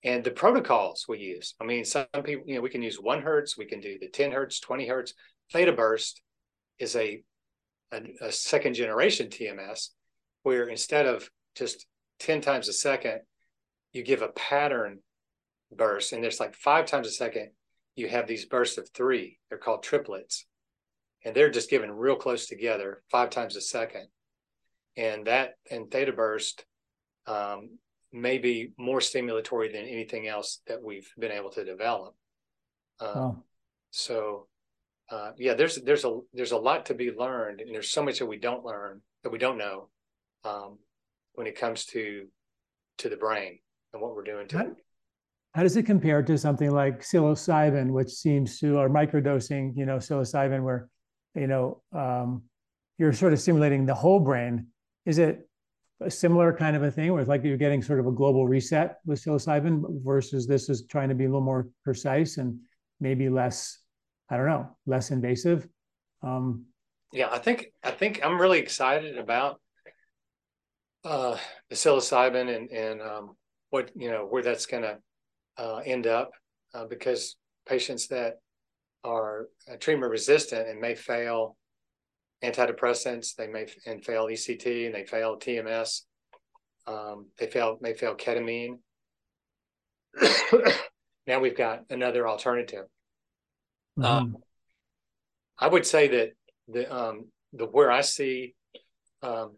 [0.05, 3.21] and the protocols we use i mean some people you know we can use one
[3.21, 5.13] hertz we can do the 10 hertz 20 hertz.
[5.51, 6.21] Theta burst
[6.79, 7.21] is a,
[7.91, 9.89] a, a second generation tms
[10.43, 11.85] where instead of just
[12.19, 13.21] 10 times a second
[13.91, 14.99] you give a pattern
[15.77, 17.49] bursts, and there's like five times a second
[17.95, 19.39] you have these bursts of three.
[19.49, 20.45] They're called triplets,
[21.23, 24.07] and they're just given real close together, five times a second.
[24.97, 26.65] And that and theta burst
[27.27, 27.77] um,
[28.11, 32.15] may be more stimulatory than anything else that we've been able to develop.
[32.99, 33.43] Um, oh.
[33.91, 34.47] So,
[35.09, 38.19] uh, yeah, there's there's a there's a lot to be learned, and there's so much
[38.19, 39.89] that we don't learn that we don't know
[40.43, 40.79] um,
[41.33, 42.27] when it comes to
[42.99, 43.59] to the brain
[43.93, 44.75] and what we're doing to it.
[45.55, 49.99] How does it compare to something like psilocybin, which seems to, or microdosing, you know,
[49.99, 50.89] psilocybin, where,
[51.33, 52.43] you know, um,
[52.97, 54.67] you're sort of stimulating the whole brain?
[55.05, 55.47] Is it
[56.01, 58.45] a similar kind of a thing where it's like you're getting sort of a global
[58.45, 62.59] reset with psilocybin versus this is trying to be a little more precise and
[62.99, 63.79] maybe less,
[64.29, 65.69] I don't know, less invasive?
[66.21, 66.65] Um,
[67.13, 69.61] Yeah, I think I think I'm really excited about
[71.05, 71.37] uh,
[71.69, 73.37] the psilocybin and and um,
[73.69, 74.97] what you know where that's going to
[75.57, 76.31] uh, end up
[76.73, 77.35] uh, because
[77.67, 78.39] patients that
[79.03, 81.55] are uh, treatment resistant and may fail
[82.43, 86.01] antidepressants, they may and fail ECT and they fail TMS,
[86.87, 88.79] um, they fail may fail ketamine.
[91.27, 92.85] now we've got another alternative.
[93.97, 94.05] Mm-hmm.
[94.05, 94.37] Um,
[95.57, 96.31] I would say that
[96.67, 98.55] the um, the where I see
[99.21, 99.55] um,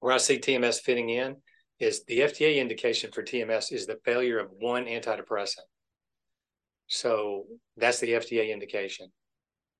[0.00, 1.36] where I see TMS fitting in
[1.80, 5.66] is the FDA indication for TMS is the failure of one antidepressant.
[6.86, 7.44] So
[7.76, 9.08] that's the FDA indication.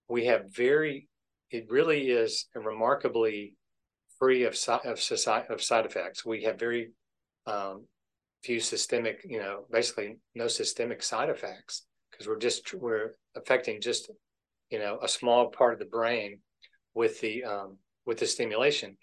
[0.09, 1.09] We have very,
[1.51, 3.55] it really is remarkably
[4.19, 4.99] free of of,
[5.51, 6.25] of side effects.
[6.25, 6.93] We have very
[7.47, 7.87] um,
[8.43, 14.11] few systemic, you know, basically no systemic side effects because we're just we're affecting just
[14.71, 16.41] you know a small part of the brain
[16.95, 18.97] with the um, with the stimulation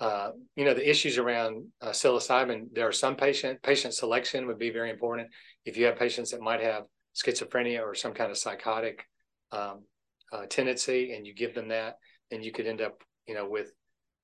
[0.00, 4.58] uh, you know, the issues around uh, psilocybin, there are some patient patient selection would
[4.58, 5.28] be very important.
[5.64, 6.84] If you have patients that might have
[7.16, 9.04] schizophrenia or some kind of psychotic
[9.50, 9.84] um,
[10.32, 11.96] uh, tendency, and you give them that,
[12.30, 13.72] then you could end up, you know, with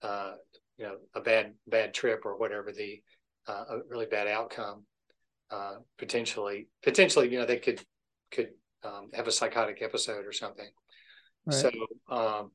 [0.02, 0.34] uh,
[0.78, 3.02] you know a bad bad trip or whatever the
[3.48, 4.84] uh, a really bad outcome
[5.50, 6.68] uh, potentially.
[6.84, 7.80] Potentially, you know, they could
[8.30, 8.50] could
[8.84, 10.68] um, have a psychotic episode or something.
[11.46, 11.54] Right.
[11.54, 11.70] So
[12.08, 12.52] um,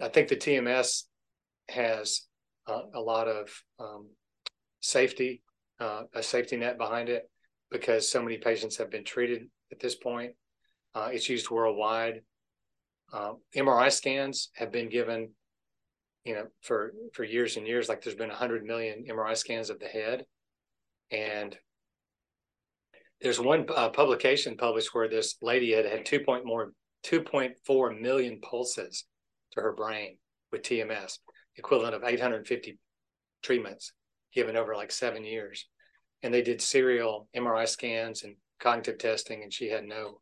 [0.00, 1.04] I think the TMS
[1.70, 2.22] has
[2.66, 4.08] uh, a lot of um,
[4.80, 5.42] safety,
[5.80, 7.28] uh, a safety net behind it,
[7.70, 10.32] because so many patients have been treated at this point.
[10.94, 12.22] Uh, it's used worldwide.
[13.12, 15.30] MRI um, scans have been given,
[16.24, 17.88] you know, for for years and years.
[17.88, 20.24] Like there's been 100 million MRI scans of the head,
[21.10, 21.56] and
[23.20, 26.24] there's one uh, publication published where this lady had had 2.
[26.44, 26.72] more
[27.04, 29.04] 2.4 million pulses
[29.52, 30.16] to her brain
[30.52, 31.18] with TMS
[31.56, 32.78] equivalent of 850
[33.42, 33.92] treatments
[34.32, 35.66] given over like seven years.
[36.22, 40.20] And they did serial MRI scans and cognitive testing, and she had no,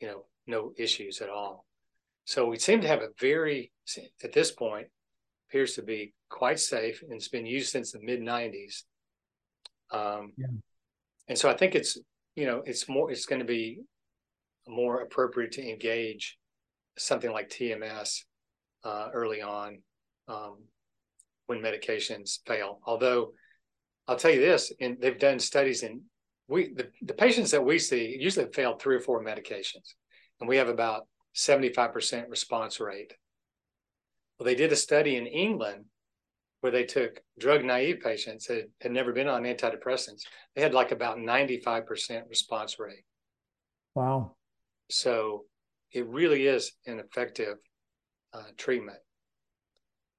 [0.00, 1.64] you know, no issues at all.
[2.24, 3.72] So we seem to have a very,
[4.22, 4.88] at this point,
[5.48, 8.82] appears to be quite safe and it's been used since the mid 90s.
[9.90, 10.46] Um, yeah.
[11.28, 11.98] And so I think it's,
[12.34, 13.80] you know, it's more, it's going to be
[14.66, 16.36] more appropriate to engage
[16.98, 18.24] something like TMS
[18.84, 19.78] uh, early on
[20.28, 20.58] um,
[21.46, 22.80] when medications fail.
[22.86, 23.32] Although
[24.06, 26.02] I'll tell you this, and they've done studies in
[26.48, 29.94] we the, the patients that we see usually have failed three or four medications,
[30.40, 33.12] and we have about 75% response rate.
[34.38, 35.84] Well, they did a study in England
[36.60, 40.22] where they took drug naive patients that had never been on antidepressants.
[40.56, 43.04] They had like about 95% response rate.
[43.94, 44.32] Wow.
[44.90, 45.44] So
[45.92, 47.56] it really is an effective
[48.32, 48.98] uh, treatment.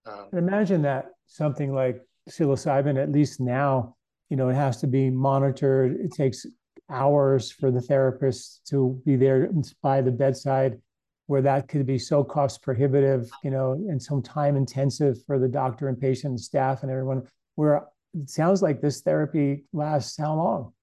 [0.06, 3.96] Um, imagine that something like psilocybin, at least now,
[4.30, 6.00] you know, it has to be monitored.
[6.00, 6.46] It takes
[6.90, 9.50] hours for the therapist to be there
[9.82, 10.80] by the bedside,
[11.28, 15.48] where that could be so cost prohibitive, you know, and so time intensive for the
[15.48, 17.28] doctor and patient and staff and everyone.
[17.56, 20.74] Where it sounds like this therapy lasts how long?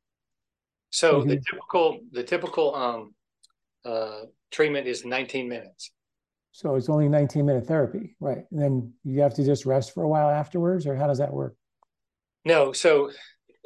[0.90, 3.14] So the typical the typical um,
[3.84, 5.90] uh, treatment is 19 minutes.
[6.56, 8.46] So it's only 19 minute therapy, right?
[8.50, 11.30] And then you have to just rest for a while afterwards, or how does that
[11.30, 11.54] work?
[12.46, 12.72] No.
[12.72, 13.10] So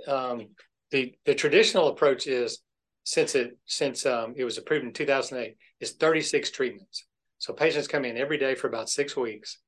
[0.09, 0.49] um,
[0.91, 2.59] the the traditional approach is
[3.05, 7.07] since it since um, it was approved in 2008 is 36 treatments.
[7.39, 9.59] So patients come in every day for about six weeks,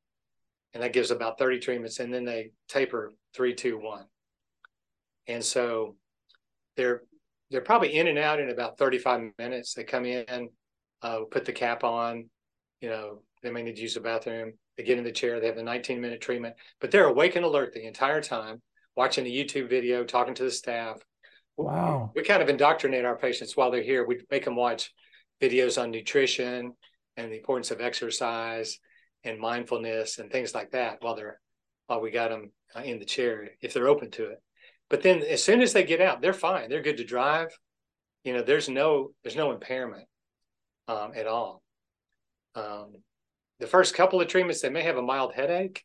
[0.75, 4.07] and that gives about 30 treatments, and then they taper three, two, one.
[5.29, 5.95] And so
[6.77, 7.03] they're
[7.53, 9.75] they're probably in and out in about 35 minutes.
[9.75, 10.49] They come in,
[11.03, 12.29] uh, put the cap on,
[12.83, 14.53] you know, they may need to use the bathroom.
[14.77, 17.45] They get in the chair, they have the 19 minute treatment, but they're awake and
[17.45, 18.61] alert the entire time,
[18.97, 20.99] watching a YouTube video, talking to the staff.
[21.57, 22.11] Wow.
[22.15, 24.05] We, we kind of indoctrinate our patients while they're here.
[24.05, 24.93] We make them watch
[25.41, 26.73] videos on nutrition
[27.17, 28.79] and the importance of exercise
[29.25, 31.41] and mindfulness and things like that while they're
[31.87, 34.43] while we got them uh, in the chair if they're open to it.
[34.89, 36.69] But then as soon as they get out, they're fine.
[36.69, 37.57] They're good to drive.
[38.25, 40.07] You know, there's no there's no impairment
[40.89, 41.62] um, at all.
[42.55, 42.97] Um,
[43.61, 45.85] the first couple of treatments, they may have a mild headache,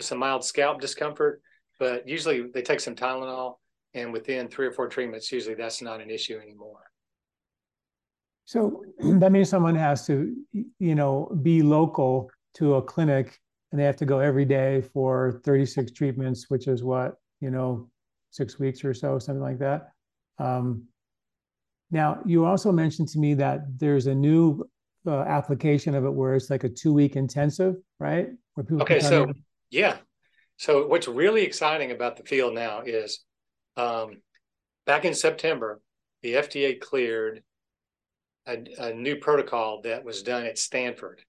[0.00, 1.42] some mild scalp discomfort,
[1.78, 3.56] but usually they take some Tylenol,
[3.94, 6.90] and within three or four treatments, usually that's not an issue anymore.
[8.44, 13.38] So that means someone has to, you know, be local to a clinic,
[13.70, 17.88] and they have to go every day for 36 treatments, which is what you know,
[18.30, 19.90] six weeks or so, something like that.
[20.38, 20.84] Um,
[21.90, 24.68] now, you also mentioned to me that there's a new
[25.08, 28.28] uh, application of it where it's like a two week intensive, right?
[28.54, 29.34] Where people okay, so in.
[29.70, 29.96] yeah,
[30.58, 33.20] so what's really exciting about the field now is,
[33.76, 34.20] um,
[34.86, 35.80] back in September,
[36.22, 37.42] the FDA cleared
[38.46, 41.22] a, a new protocol that was done at Stanford,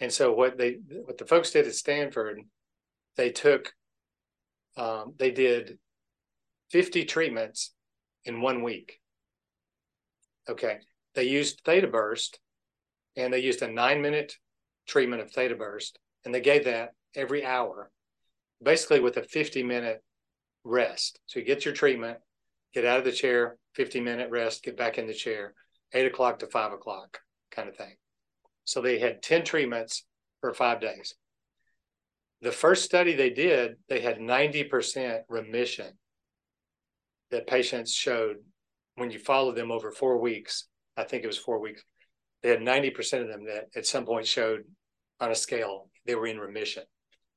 [0.00, 2.40] and so what they what the folks did at Stanford,
[3.16, 3.72] they took,
[4.76, 5.78] um, they did
[6.70, 7.72] fifty treatments
[8.24, 9.00] in one week.
[10.48, 10.78] Okay,
[11.14, 12.38] they used theta burst
[13.16, 14.36] and they used a nine minute
[14.86, 17.90] treatment of theta burst and they gave that every hour
[18.62, 20.02] basically with a 50 minute
[20.64, 21.20] rest.
[21.26, 22.18] So you get your treatment
[22.72, 25.54] get out of the chair 50 minute rest get back in the chair
[25.92, 27.94] 8 o'clock to 5 o'clock kind of thing.
[28.64, 30.04] So they had 10 treatments
[30.40, 31.14] for five days.
[32.40, 35.92] The first study they did they had 90% remission
[37.30, 38.36] that patients showed
[38.96, 40.66] when you followed them over four weeks.
[40.96, 41.82] I think it was four weeks
[42.44, 44.64] they had 90% of them that at some point showed
[45.18, 46.82] on a scale they were in remission.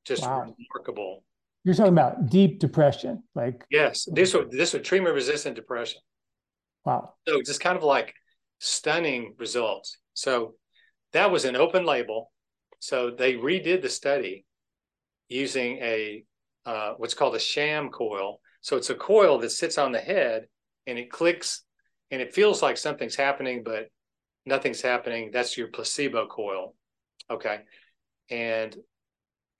[0.06, 0.42] Just wow.
[0.42, 1.24] remarkable.
[1.64, 6.02] You're talking about deep depression, like yes, this was this was treatment resistant depression.
[6.86, 7.14] Wow.
[7.28, 8.14] So just kind of like
[8.60, 9.98] stunning results.
[10.14, 10.56] So
[11.14, 12.32] that was an open label.
[12.80, 14.46] So they redid the study
[15.30, 16.24] using a
[16.66, 18.42] uh, what's called a sham coil.
[18.60, 20.48] So it's a coil that sits on the head
[20.86, 21.64] and it clicks
[22.12, 23.88] and it feels like something's happening, but
[24.48, 25.30] nothing's happening.
[25.32, 26.74] That's your placebo coil.
[27.30, 27.60] Okay.
[28.30, 28.76] And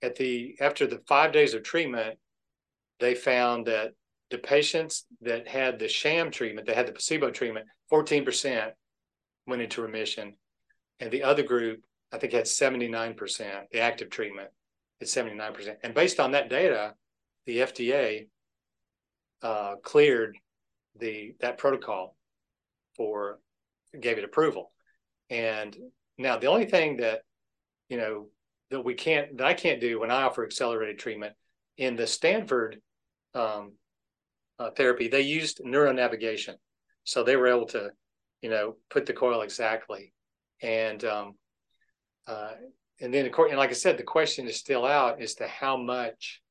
[0.02, 2.18] at the after the five days of treatment,
[3.00, 3.92] they found that
[4.30, 8.72] the patients that had the sham treatment, that had the placebo treatment, 14%
[9.46, 10.34] went into remission.
[11.00, 11.82] And the other group,
[12.12, 14.50] I think, had 79%, the active treatment
[15.02, 15.76] at 79%.
[15.84, 16.96] And based on that data,
[17.46, 18.28] the FDA
[19.42, 20.38] uh, cleared
[21.00, 22.18] the that protocol
[22.96, 23.40] for
[24.00, 24.72] gave it approval.
[25.30, 25.76] And
[26.18, 27.22] now the only thing that,
[27.90, 28.28] you know,
[28.70, 31.34] that we can't, that I can't do when I offer accelerated treatment
[31.78, 32.82] in the Stanford
[33.34, 33.74] um,
[34.60, 36.56] uh, therapy, they used neuronavigation.
[37.04, 37.92] So they were able to,
[38.42, 40.14] you know, put the coil exactly.
[40.62, 41.36] And, um,
[42.26, 42.52] uh,
[43.00, 46.42] and then, and like I said, the question is still out as to how much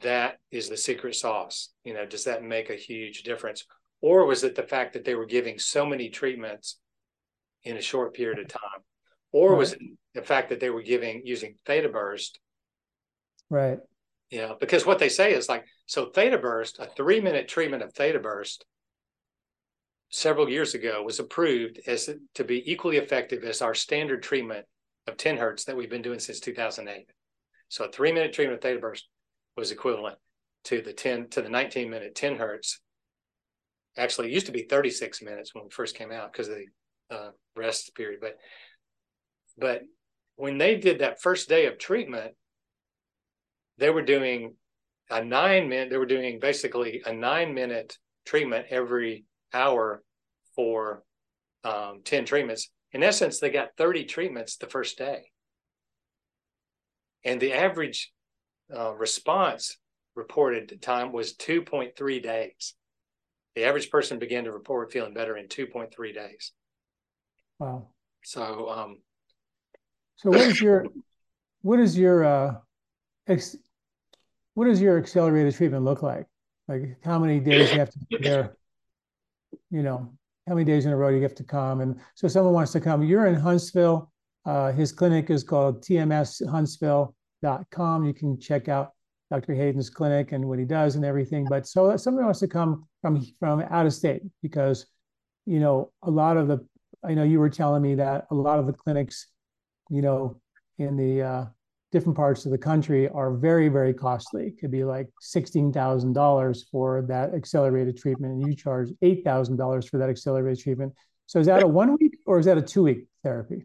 [0.00, 1.70] that is the secret sauce.
[1.84, 3.66] You know, does that make a huge difference?
[4.00, 6.80] Or was it the fact that they were giving so many treatments
[7.64, 8.82] in a short period of time?
[9.32, 9.58] Or right.
[9.58, 9.80] was it
[10.14, 12.38] the fact that they were giving using theta burst?
[13.50, 13.78] Right.
[14.30, 17.92] Yeah, because what they say is like, so theta burst, a three minute treatment of
[17.92, 18.64] theta burst
[20.10, 24.64] several years ago was approved as to be equally effective as our standard treatment
[25.06, 27.06] of 10 hertz that we've been doing since 2008.
[27.68, 29.08] So a three minute treatment of theta burst
[29.56, 30.16] was equivalent
[30.64, 32.80] to the 10 to the 19 minute 10 hertz.
[33.96, 36.66] Actually, it used to be 36 minutes when we first came out because of the
[37.10, 38.20] uh, rest period.
[38.20, 38.36] But
[39.56, 39.82] but
[40.36, 42.34] when they did that first day of treatment,
[43.78, 44.56] they were doing
[45.10, 45.90] a nine minute.
[45.90, 50.02] They were doing basically a nine minute treatment every hour
[50.56, 51.02] for
[51.62, 52.70] um, ten treatments.
[52.92, 55.30] In essence, they got thirty treatments the first day,
[57.24, 58.12] and the average
[58.74, 59.78] uh, response
[60.14, 62.74] reported time was 2.3 days.
[63.56, 66.52] The average person began to report feeling better in 2.3 days.
[67.58, 67.88] Wow.
[68.24, 68.98] So, um,
[70.16, 70.86] so what is your,
[71.62, 72.54] what is your, uh,
[73.26, 73.56] ex,
[74.54, 76.26] what does your accelerated treatment look like?
[76.68, 78.56] Like how many days you have to be there?
[79.70, 80.12] You know,
[80.48, 81.80] how many days in a row you have to come?
[81.80, 83.02] And so someone wants to come.
[83.02, 84.12] You're in Huntsville.
[84.46, 88.04] Uh, his clinic is called tmshuntsville.com.
[88.04, 88.92] You can check out
[89.30, 89.54] Dr.
[89.54, 91.46] Hayden's clinic and what he does and everything.
[91.48, 94.86] But so someone wants to come from from out of state because
[95.46, 96.66] you know a lot of the
[97.06, 99.26] I know you were telling me that a lot of the clinics,
[99.90, 100.40] you know,
[100.78, 101.44] in the uh,
[101.92, 104.46] different parts of the country are very, very costly.
[104.46, 110.08] It could be like $16,000 for that accelerated treatment, and you charge $8,000 for that
[110.08, 110.92] accelerated treatment.
[111.26, 113.64] So is that a one week or is that a two week therapy?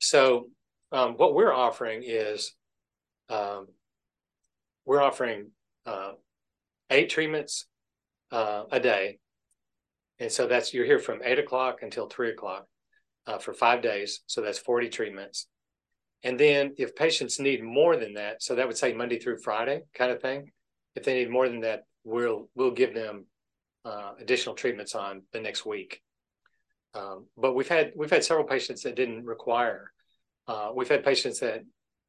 [0.00, 0.48] So
[0.92, 2.52] um, what we're offering is
[3.28, 3.66] um,
[4.84, 5.50] we're offering
[5.86, 6.12] uh,
[6.90, 7.66] eight treatments
[8.30, 9.18] uh, a day
[10.20, 12.66] and so that's you're here from eight o'clock until three o'clock
[13.26, 14.20] uh, for five days.
[14.26, 15.46] So that's 40 treatments.
[16.24, 19.82] And then if patients need more than that, so that would say Monday through Friday
[19.94, 20.50] kind of thing.
[20.96, 23.26] If they need more than that, we'll we'll give them
[23.84, 26.00] uh, additional treatments on the next week.
[26.94, 29.92] Um, but we've had we've had several patients that didn't require.
[30.48, 31.60] Uh, we've had patients that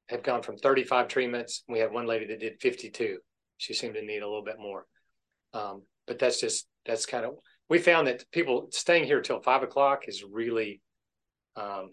[0.07, 1.63] have gone from 35 treatments.
[1.67, 3.19] We had one lady that did 52.
[3.57, 4.87] She seemed to need a little bit more.
[5.53, 7.35] Um, but that's just that's kind of
[7.69, 10.81] we found that people staying here till five o'clock is really
[11.55, 11.91] um,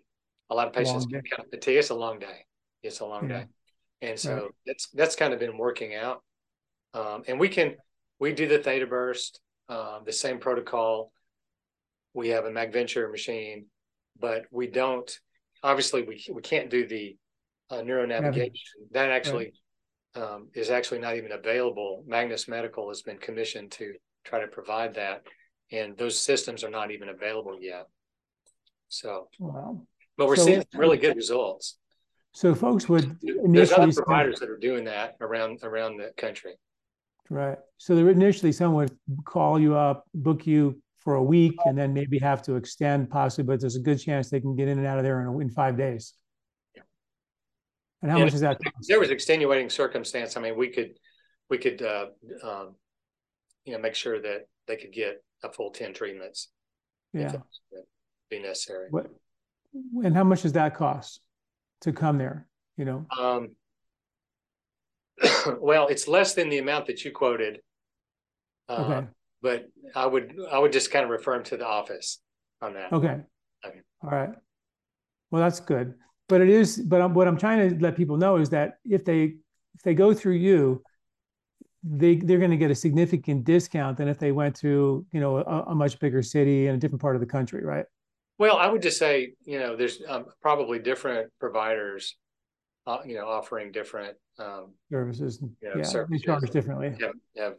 [0.50, 1.76] a lot of patients get kind of fatigue.
[1.76, 2.46] It's a long day.
[2.82, 3.40] It's a long yeah.
[3.40, 3.46] day,
[4.02, 4.50] and so right.
[4.66, 6.22] that's that's kind of been working out.
[6.94, 7.74] Um, and we can
[8.18, 11.12] we do the theta burst, um, the same protocol.
[12.14, 13.66] We have a MagVenture machine,
[14.18, 15.10] but we don't.
[15.62, 17.16] Obviously, we we can't do the
[17.70, 18.52] uh, neuronavigation.
[18.92, 19.52] That actually
[20.14, 20.22] right.
[20.22, 22.04] um, is actually not even available.
[22.06, 25.24] Magnus Medical has been commissioned to try to provide that,
[25.72, 27.88] and those systems are not even available yet.
[28.88, 29.82] So, wow.
[30.16, 31.78] but we're so, seeing really good results.
[32.32, 36.54] So, folks would there's other providers that are doing that around around the country.
[37.28, 37.58] Right.
[37.78, 41.92] So, there initially, someone would call you up, book you for a week, and then
[41.92, 44.86] maybe have to extend possibly, but there's a good chance they can get in and
[44.86, 46.14] out of there in, in five days.
[46.74, 46.82] Yeah.
[48.02, 48.58] And how and much is that?
[48.62, 48.88] Cost?
[48.88, 50.36] There was extenuating circumstance.
[50.36, 50.98] I mean, we could,
[51.48, 52.06] we could, uh,
[52.42, 52.74] um,
[53.64, 56.48] you know, make sure that they could get a full ten treatments.
[57.12, 57.36] Yeah,
[58.30, 58.88] be necessary.
[58.90, 59.06] What?
[60.04, 61.20] And how much does that cost
[61.82, 62.46] to come there?
[62.76, 63.06] You know.
[63.18, 63.50] Um.
[65.60, 67.60] well, it's less than the amount that you quoted.
[68.68, 69.06] Uh, okay.
[69.42, 72.18] But I would I would just kind of refer them to the office
[72.60, 72.92] on that.
[72.92, 73.20] Okay.
[73.64, 73.80] okay.
[74.02, 74.30] All right.
[75.30, 75.94] Well, that's good
[76.28, 79.34] but it is but what i'm trying to let people know is that if they
[79.74, 80.82] if they go through you
[81.82, 85.38] they they're going to get a significant discount than if they went to you know
[85.38, 87.84] a, a, much bigger city in a different part of the country right
[88.38, 92.16] well i would just say you know there's um, probably different providers
[92.86, 96.20] uh, you know offering different um, services you know, yeah services.
[96.22, 97.50] they charge differently yeah, yeah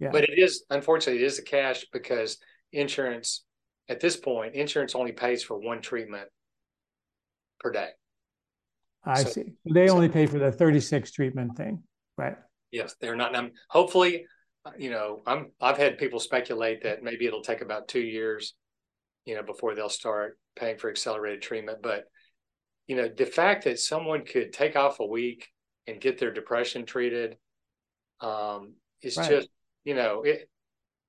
[0.00, 2.38] yeah but it is unfortunately it is a cash because
[2.72, 3.44] insurance
[3.88, 6.28] at this point insurance only pays for one treatment
[7.60, 7.88] per day
[9.04, 9.52] I so, see.
[9.72, 11.82] They so, only pay for the 36 treatment thing,
[12.18, 12.36] right?
[12.70, 13.34] Yes, they're not.
[13.36, 14.26] I'm hopefully,
[14.64, 18.54] uh, you know, I'm I've had people speculate that maybe it'll take about two years,
[19.24, 21.78] you know, before they'll start paying for accelerated treatment.
[21.82, 22.04] But
[22.86, 25.48] you know, the fact that someone could take off a week
[25.86, 27.36] and get their depression treated,
[28.20, 29.30] um, is right.
[29.30, 29.48] just
[29.84, 30.48] you know it.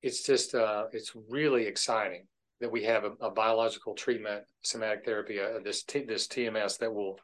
[0.01, 2.25] It's just uh, it's really exciting
[2.61, 6.93] that we have a, a biological treatment, somatic therapy, uh, this t- this TMS that
[6.93, 7.19] will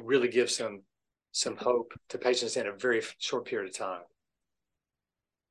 [0.00, 0.82] really give some
[1.32, 4.02] some hope to patients in a very short period of time.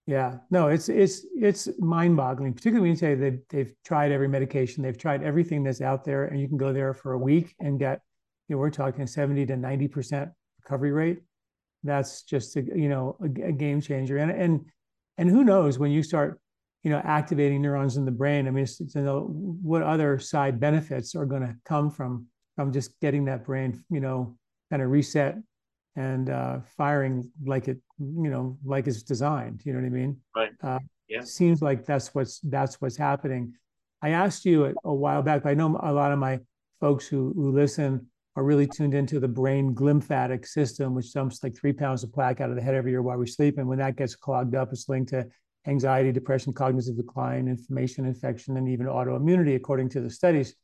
[0.07, 4.84] Yeah, no, it's it's it's mind-boggling, particularly when you say they've they've tried every medication,
[4.84, 7.77] they've tried everything that's out there, and you can go there for a week and
[7.77, 8.01] get,
[8.47, 10.32] you know, we're talking seventy to ninety percent
[10.63, 11.21] recovery rate.
[11.84, 14.65] That's just a, you know a, a game changer, and and
[15.17, 16.41] and who knows when you start,
[16.84, 18.47] you know, activating neurons in the brain.
[18.47, 19.27] I mean, it's, it's, you know,
[19.61, 22.25] what other side benefits are going to come from
[22.55, 24.36] from just getting that brain, you know,
[24.71, 25.38] kind of reset
[25.95, 29.61] and uh, firing like it, you know, like it's designed.
[29.65, 30.17] You know what I mean?
[30.35, 30.51] Right.
[30.61, 31.21] Uh, yeah.
[31.21, 33.53] Seems like that's what's that's what's happening.
[34.01, 35.45] I asked you a, a while back.
[35.45, 36.39] I know a lot of my
[36.79, 41.55] folks who who listen are really tuned into the brain glymphatic system, which dumps like
[41.55, 43.57] three pounds of plaque out of the head every year while we sleep.
[43.57, 45.27] And when that gets clogged up, it's linked to
[45.67, 50.55] anxiety, depression, cognitive decline, inflammation, infection, and even autoimmunity, according to the studies.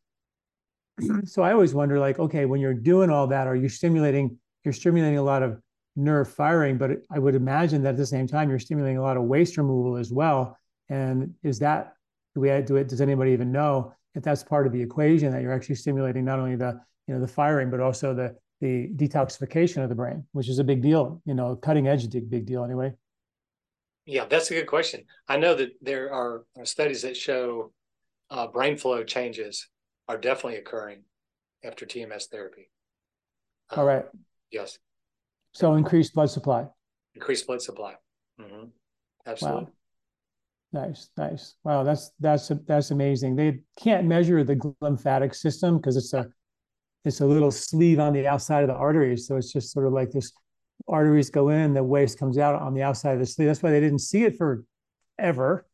[1.26, 4.38] so I always wonder, like, okay, when you're doing all that, are you stimulating?
[4.64, 5.62] You're stimulating a lot of
[5.96, 9.18] nerve firing, but I would imagine that at the same time you're stimulating a lot
[9.18, 10.58] of waste removal as well.
[10.90, 11.94] And is that
[12.36, 12.88] do we do it?
[12.88, 16.40] Does anybody even know if that's part of the equation that you're actually stimulating not
[16.40, 20.50] only the you know the firing but also the the detoxification of the brain, which
[20.50, 21.22] is a big deal.
[21.26, 22.94] You know, cutting edge big deal anyway.
[24.06, 25.04] Yeah, that's a good question.
[25.28, 27.74] I know that there are studies that show
[28.30, 29.68] uh, brain flow changes
[30.08, 31.04] are definitely occurring
[31.64, 32.70] after TMS therapy.
[33.70, 34.06] Um, All right.
[34.52, 34.78] Yes.
[35.54, 36.68] So increased blood supply.
[37.16, 37.96] Increased blood supply.
[38.40, 38.66] Mm-hmm.
[39.26, 39.64] Absolutely.
[39.64, 39.72] Wow.
[40.74, 41.56] Nice, nice.
[41.64, 43.36] Wow, that's that's that's amazing.
[43.36, 46.28] They can't measure the lymphatic system because it's a
[47.06, 49.28] it's a little sleeve on the outside of the arteries.
[49.28, 50.34] So it's just sort of like this
[50.88, 53.48] arteries go in, the waste comes out on the outside of the sleeve.
[53.48, 54.66] That's why they didn't see it for
[55.18, 55.66] ever.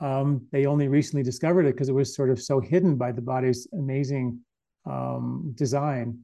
[0.00, 3.22] Um, they only recently discovered it because it was sort of so hidden by the
[3.22, 4.40] body's amazing
[4.84, 6.18] um, design.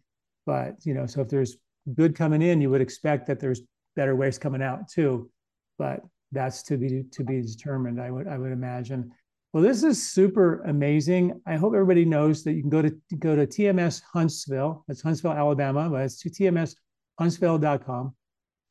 [0.46, 1.56] But you know, so if there's
[1.94, 3.62] good coming in, you would expect that there's
[3.94, 5.30] better waste coming out too.
[5.78, 6.00] But
[6.32, 8.00] that's to be to be determined.
[8.00, 9.10] I would I would imagine.
[9.52, 11.40] Well, this is super amazing.
[11.46, 14.84] I hope everybody knows that you can go to go to TMS Huntsville.
[14.86, 18.14] That's Huntsville, Alabama, but it's to tmshuntsville.com.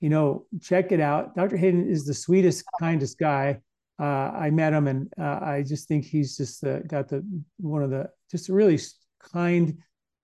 [0.01, 1.36] You know, check it out.
[1.36, 1.57] Dr.
[1.57, 3.61] Hayden is the sweetest, kindest guy
[3.99, 7.26] uh, I met him, and uh, I just think he's just uh, got the
[7.57, 8.80] one of the just really
[9.22, 9.78] kind.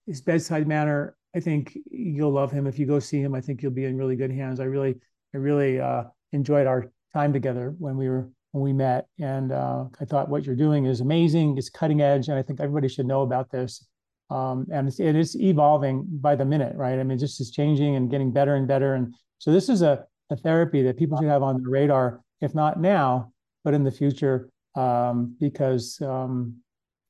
[0.07, 1.15] His bedside manner.
[1.35, 3.33] I think you'll love him if you go see him.
[3.35, 4.59] I think you'll be in really good hands.
[4.59, 4.95] I really,
[5.33, 6.03] I really uh,
[6.33, 10.45] enjoyed our time together when we were when we met, and uh, I thought what
[10.45, 11.57] you're doing is amazing.
[11.57, 13.87] It's cutting edge, and I think everybody should know about this.
[14.31, 16.97] um, and it's, it is evolving by the minute, right?
[16.97, 18.95] I mean, just is changing and getting better and better.
[18.95, 22.55] And so this is a, a therapy that people should have on the radar, if
[22.55, 23.33] not now,
[23.65, 26.55] but in the future, um, because um,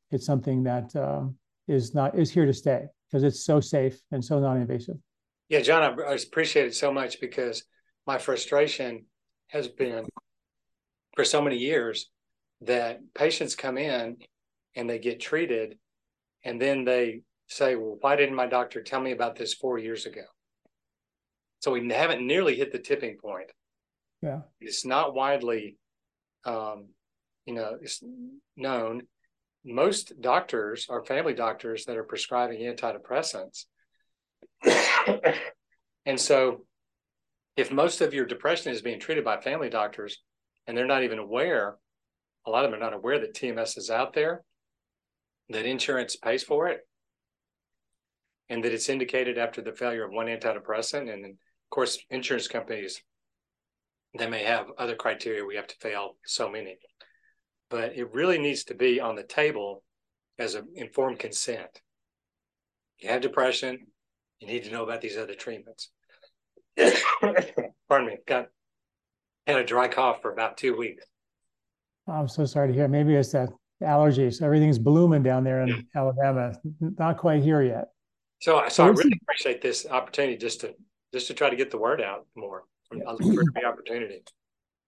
[0.10, 1.36] it's something that um,
[1.68, 4.96] is not is here to stay because it's so safe and so non-invasive.
[5.50, 7.64] Yeah, John, I, I appreciate it so much because
[8.08, 9.06] my frustration
[9.48, 10.06] has been
[11.16, 12.10] for so many years
[12.62, 14.18] that patients come in
[14.76, 15.78] and they get treated
[16.46, 20.06] and then they say, well, why didn't my doctor tell me about this four years
[20.06, 20.24] ago?
[21.60, 23.52] So we haven't nearly hit the tipping point.
[24.22, 24.42] Yeah.
[24.62, 25.78] It's not widely,
[26.46, 26.88] um,
[27.46, 28.02] you know, it's
[28.56, 29.02] known.
[29.64, 33.66] Most doctors are family doctors that are prescribing antidepressants.
[36.06, 36.66] and so
[37.56, 40.18] if most of your depression is being treated by family doctors
[40.66, 41.76] and they're not even aware,
[42.46, 44.44] a lot of them are not aware that TMS is out there,
[45.50, 46.80] that insurance pays for it,
[48.50, 51.12] and that it's indicated after the failure of one antidepressant.
[51.12, 51.36] And of
[51.70, 53.02] course, insurance companies,
[54.18, 55.46] they may have other criteria.
[55.46, 56.78] We have to fail so many,
[57.72, 59.82] but it really needs to be on the table
[60.38, 61.82] as an informed consent.
[63.00, 63.88] You have depression,
[64.40, 65.90] you need to know about these other treatments.
[67.90, 68.48] Pardon me, got
[69.48, 71.06] had a dry cough for about two weeks.
[72.08, 72.88] Oh, I'm so sorry to hear.
[72.88, 73.50] Maybe it's that
[73.82, 74.42] allergies.
[74.42, 75.76] Everything's blooming down there in yeah.
[75.96, 76.54] Alabama.
[76.80, 77.90] Not quite here yet.
[78.40, 80.76] So, so I really appreciate this opportunity just to
[81.14, 82.64] just to try to get the word out more.
[82.92, 84.24] I look for the opportunity.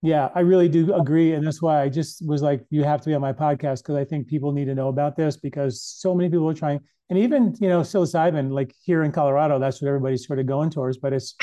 [0.04, 3.10] Yeah, I really do agree, and that's why I just was like, you have to
[3.10, 6.14] be on my podcast because I think people need to know about this because so
[6.14, 9.88] many people are trying, and even you know psilocybin, like here in Colorado, that's what
[9.88, 10.98] everybody's sort of going towards.
[10.98, 11.36] But it's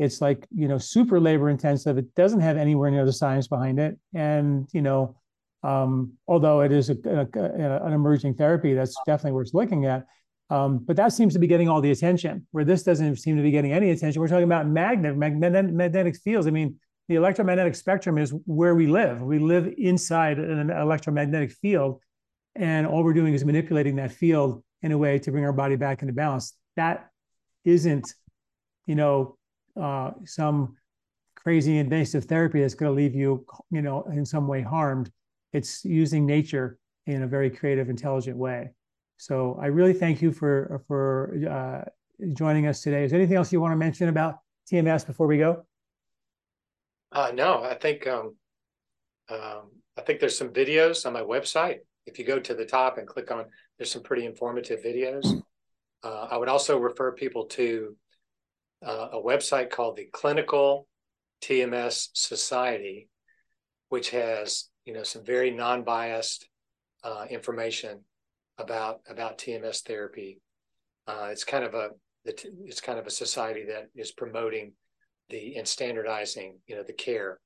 [0.00, 1.96] it's like you know super labor intensive.
[1.96, 5.14] It doesn't have anywhere near the science behind it, and you know
[5.62, 10.04] um, although it is a, a, a, an emerging therapy that's definitely worth looking at.
[10.50, 13.42] Um, but that seems to be getting all the attention, where this doesn't seem to
[13.42, 14.20] be getting any attention.
[14.20, 16.48] We're talking about magnet, magnetic, magnetic fields.
[16.48, 16.74] I mean,
[17.08, 19.20] the electromagnetic spectrum is where we live.
[19.20, 22.00] We live inside an electromagnetic field,
[22.54, 25.76] and all we're doing is manipulating that field in a way to bring our body
[25.76, 26.54] back into balance.
[26.76, 27.10] That
[27.64, 28.14] isn't,
[28.86, 29.36] you know,
[29.80, 30.76] uh, some
[31.36, 35.10] crazy invasive therapy that's going to leave you, you know, in some way harmed
[35.54, 38.70] it's using nature in a very creative, intelligent way.
[39.16, 41.88] So I really thank you for for uh,
[42.32, 43.04] joining us today.
[43.04, 44.38] Is there anything else you want to mention about
[44.70, 45.64] TMS before we go?
[47.14, 48.34] Uh, no, I think um,
[49.30, 51.78] um, I think there's some videos on my website.
[52.06, 53.44] If you go to the top and click on,
[53.78, 55.24] there's some pretty informative videos.
[56.02, 57.96] Uh, I would also refer people to
[58.84, 60.88] uh, a website called the Clinical
[61.40, 63.08] TMS Society,
[63.90, 66.48] which has you know some very non-biased
[67.04, 68.00] uh, information
[68.58, 70.40] about about TMS therapy.
[71.06, 71.90] Uh, it's kind of a
[72.24, 74.72] it's kind of a society that is promoting
[75.30, 77.38] the and standardizing you know the care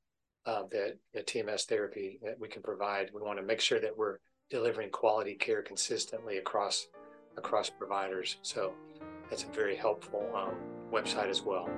[0.46, 3.10] uh, that the TMS therapy that we can provide.
[3.12, 4.18] We want to make sure that we're
[4.50, 6.86] delivering quality care consistently across
[7.36, 8.38] across providers.
[8.42, 8.72] So
[9.28, 10.54] that's a very helpful um,
[10.92, 11.68] website as well.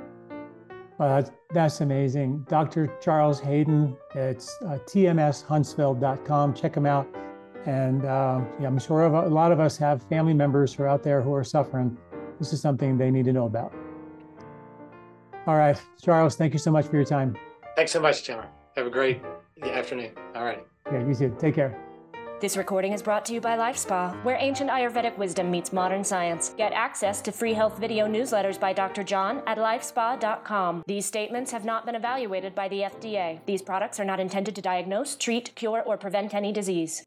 [0.98, 2.44] Uh, that's amazing.
[2.48, 2.92] Dr.
[3.00, 6.54] Charles Hayden, it's uh, tmshuntsville.com.
[6.54, 7.08] Check him out.
[7.66, 11.02] And uh, yeah, I'm sure a lot of us have family members who are out
[11.02, 11.96] there who are suffering.
[12.38, 13.72] This is something they need to know about.
[15.46, 17.36] All right, Charles, thank you so much for your time.
[17.76, 18.46] Thanks so much, John.
[18.76, 19.22] Have a great
[19.62, 20.12] afternoon.
[20.34, 20.64] All right.
[20.92, 21.34] Yeah, you too.
[21.38, 21.76] Take care.
[22.40, 26.54] This recording is brought to you by LifeSpa, where ancient Ayurvedic wisdom meets modern science.
[26.56, 29.02] Get access to free health video newsletters by Dr.
[29.02, 30.84] John at lifespa.com.
[30.86, 33.40] These statements have not been evaluated by the FDA.
[33.44, 37.04] These products are not intended to diagnose, treat, cure, or prevent any disease.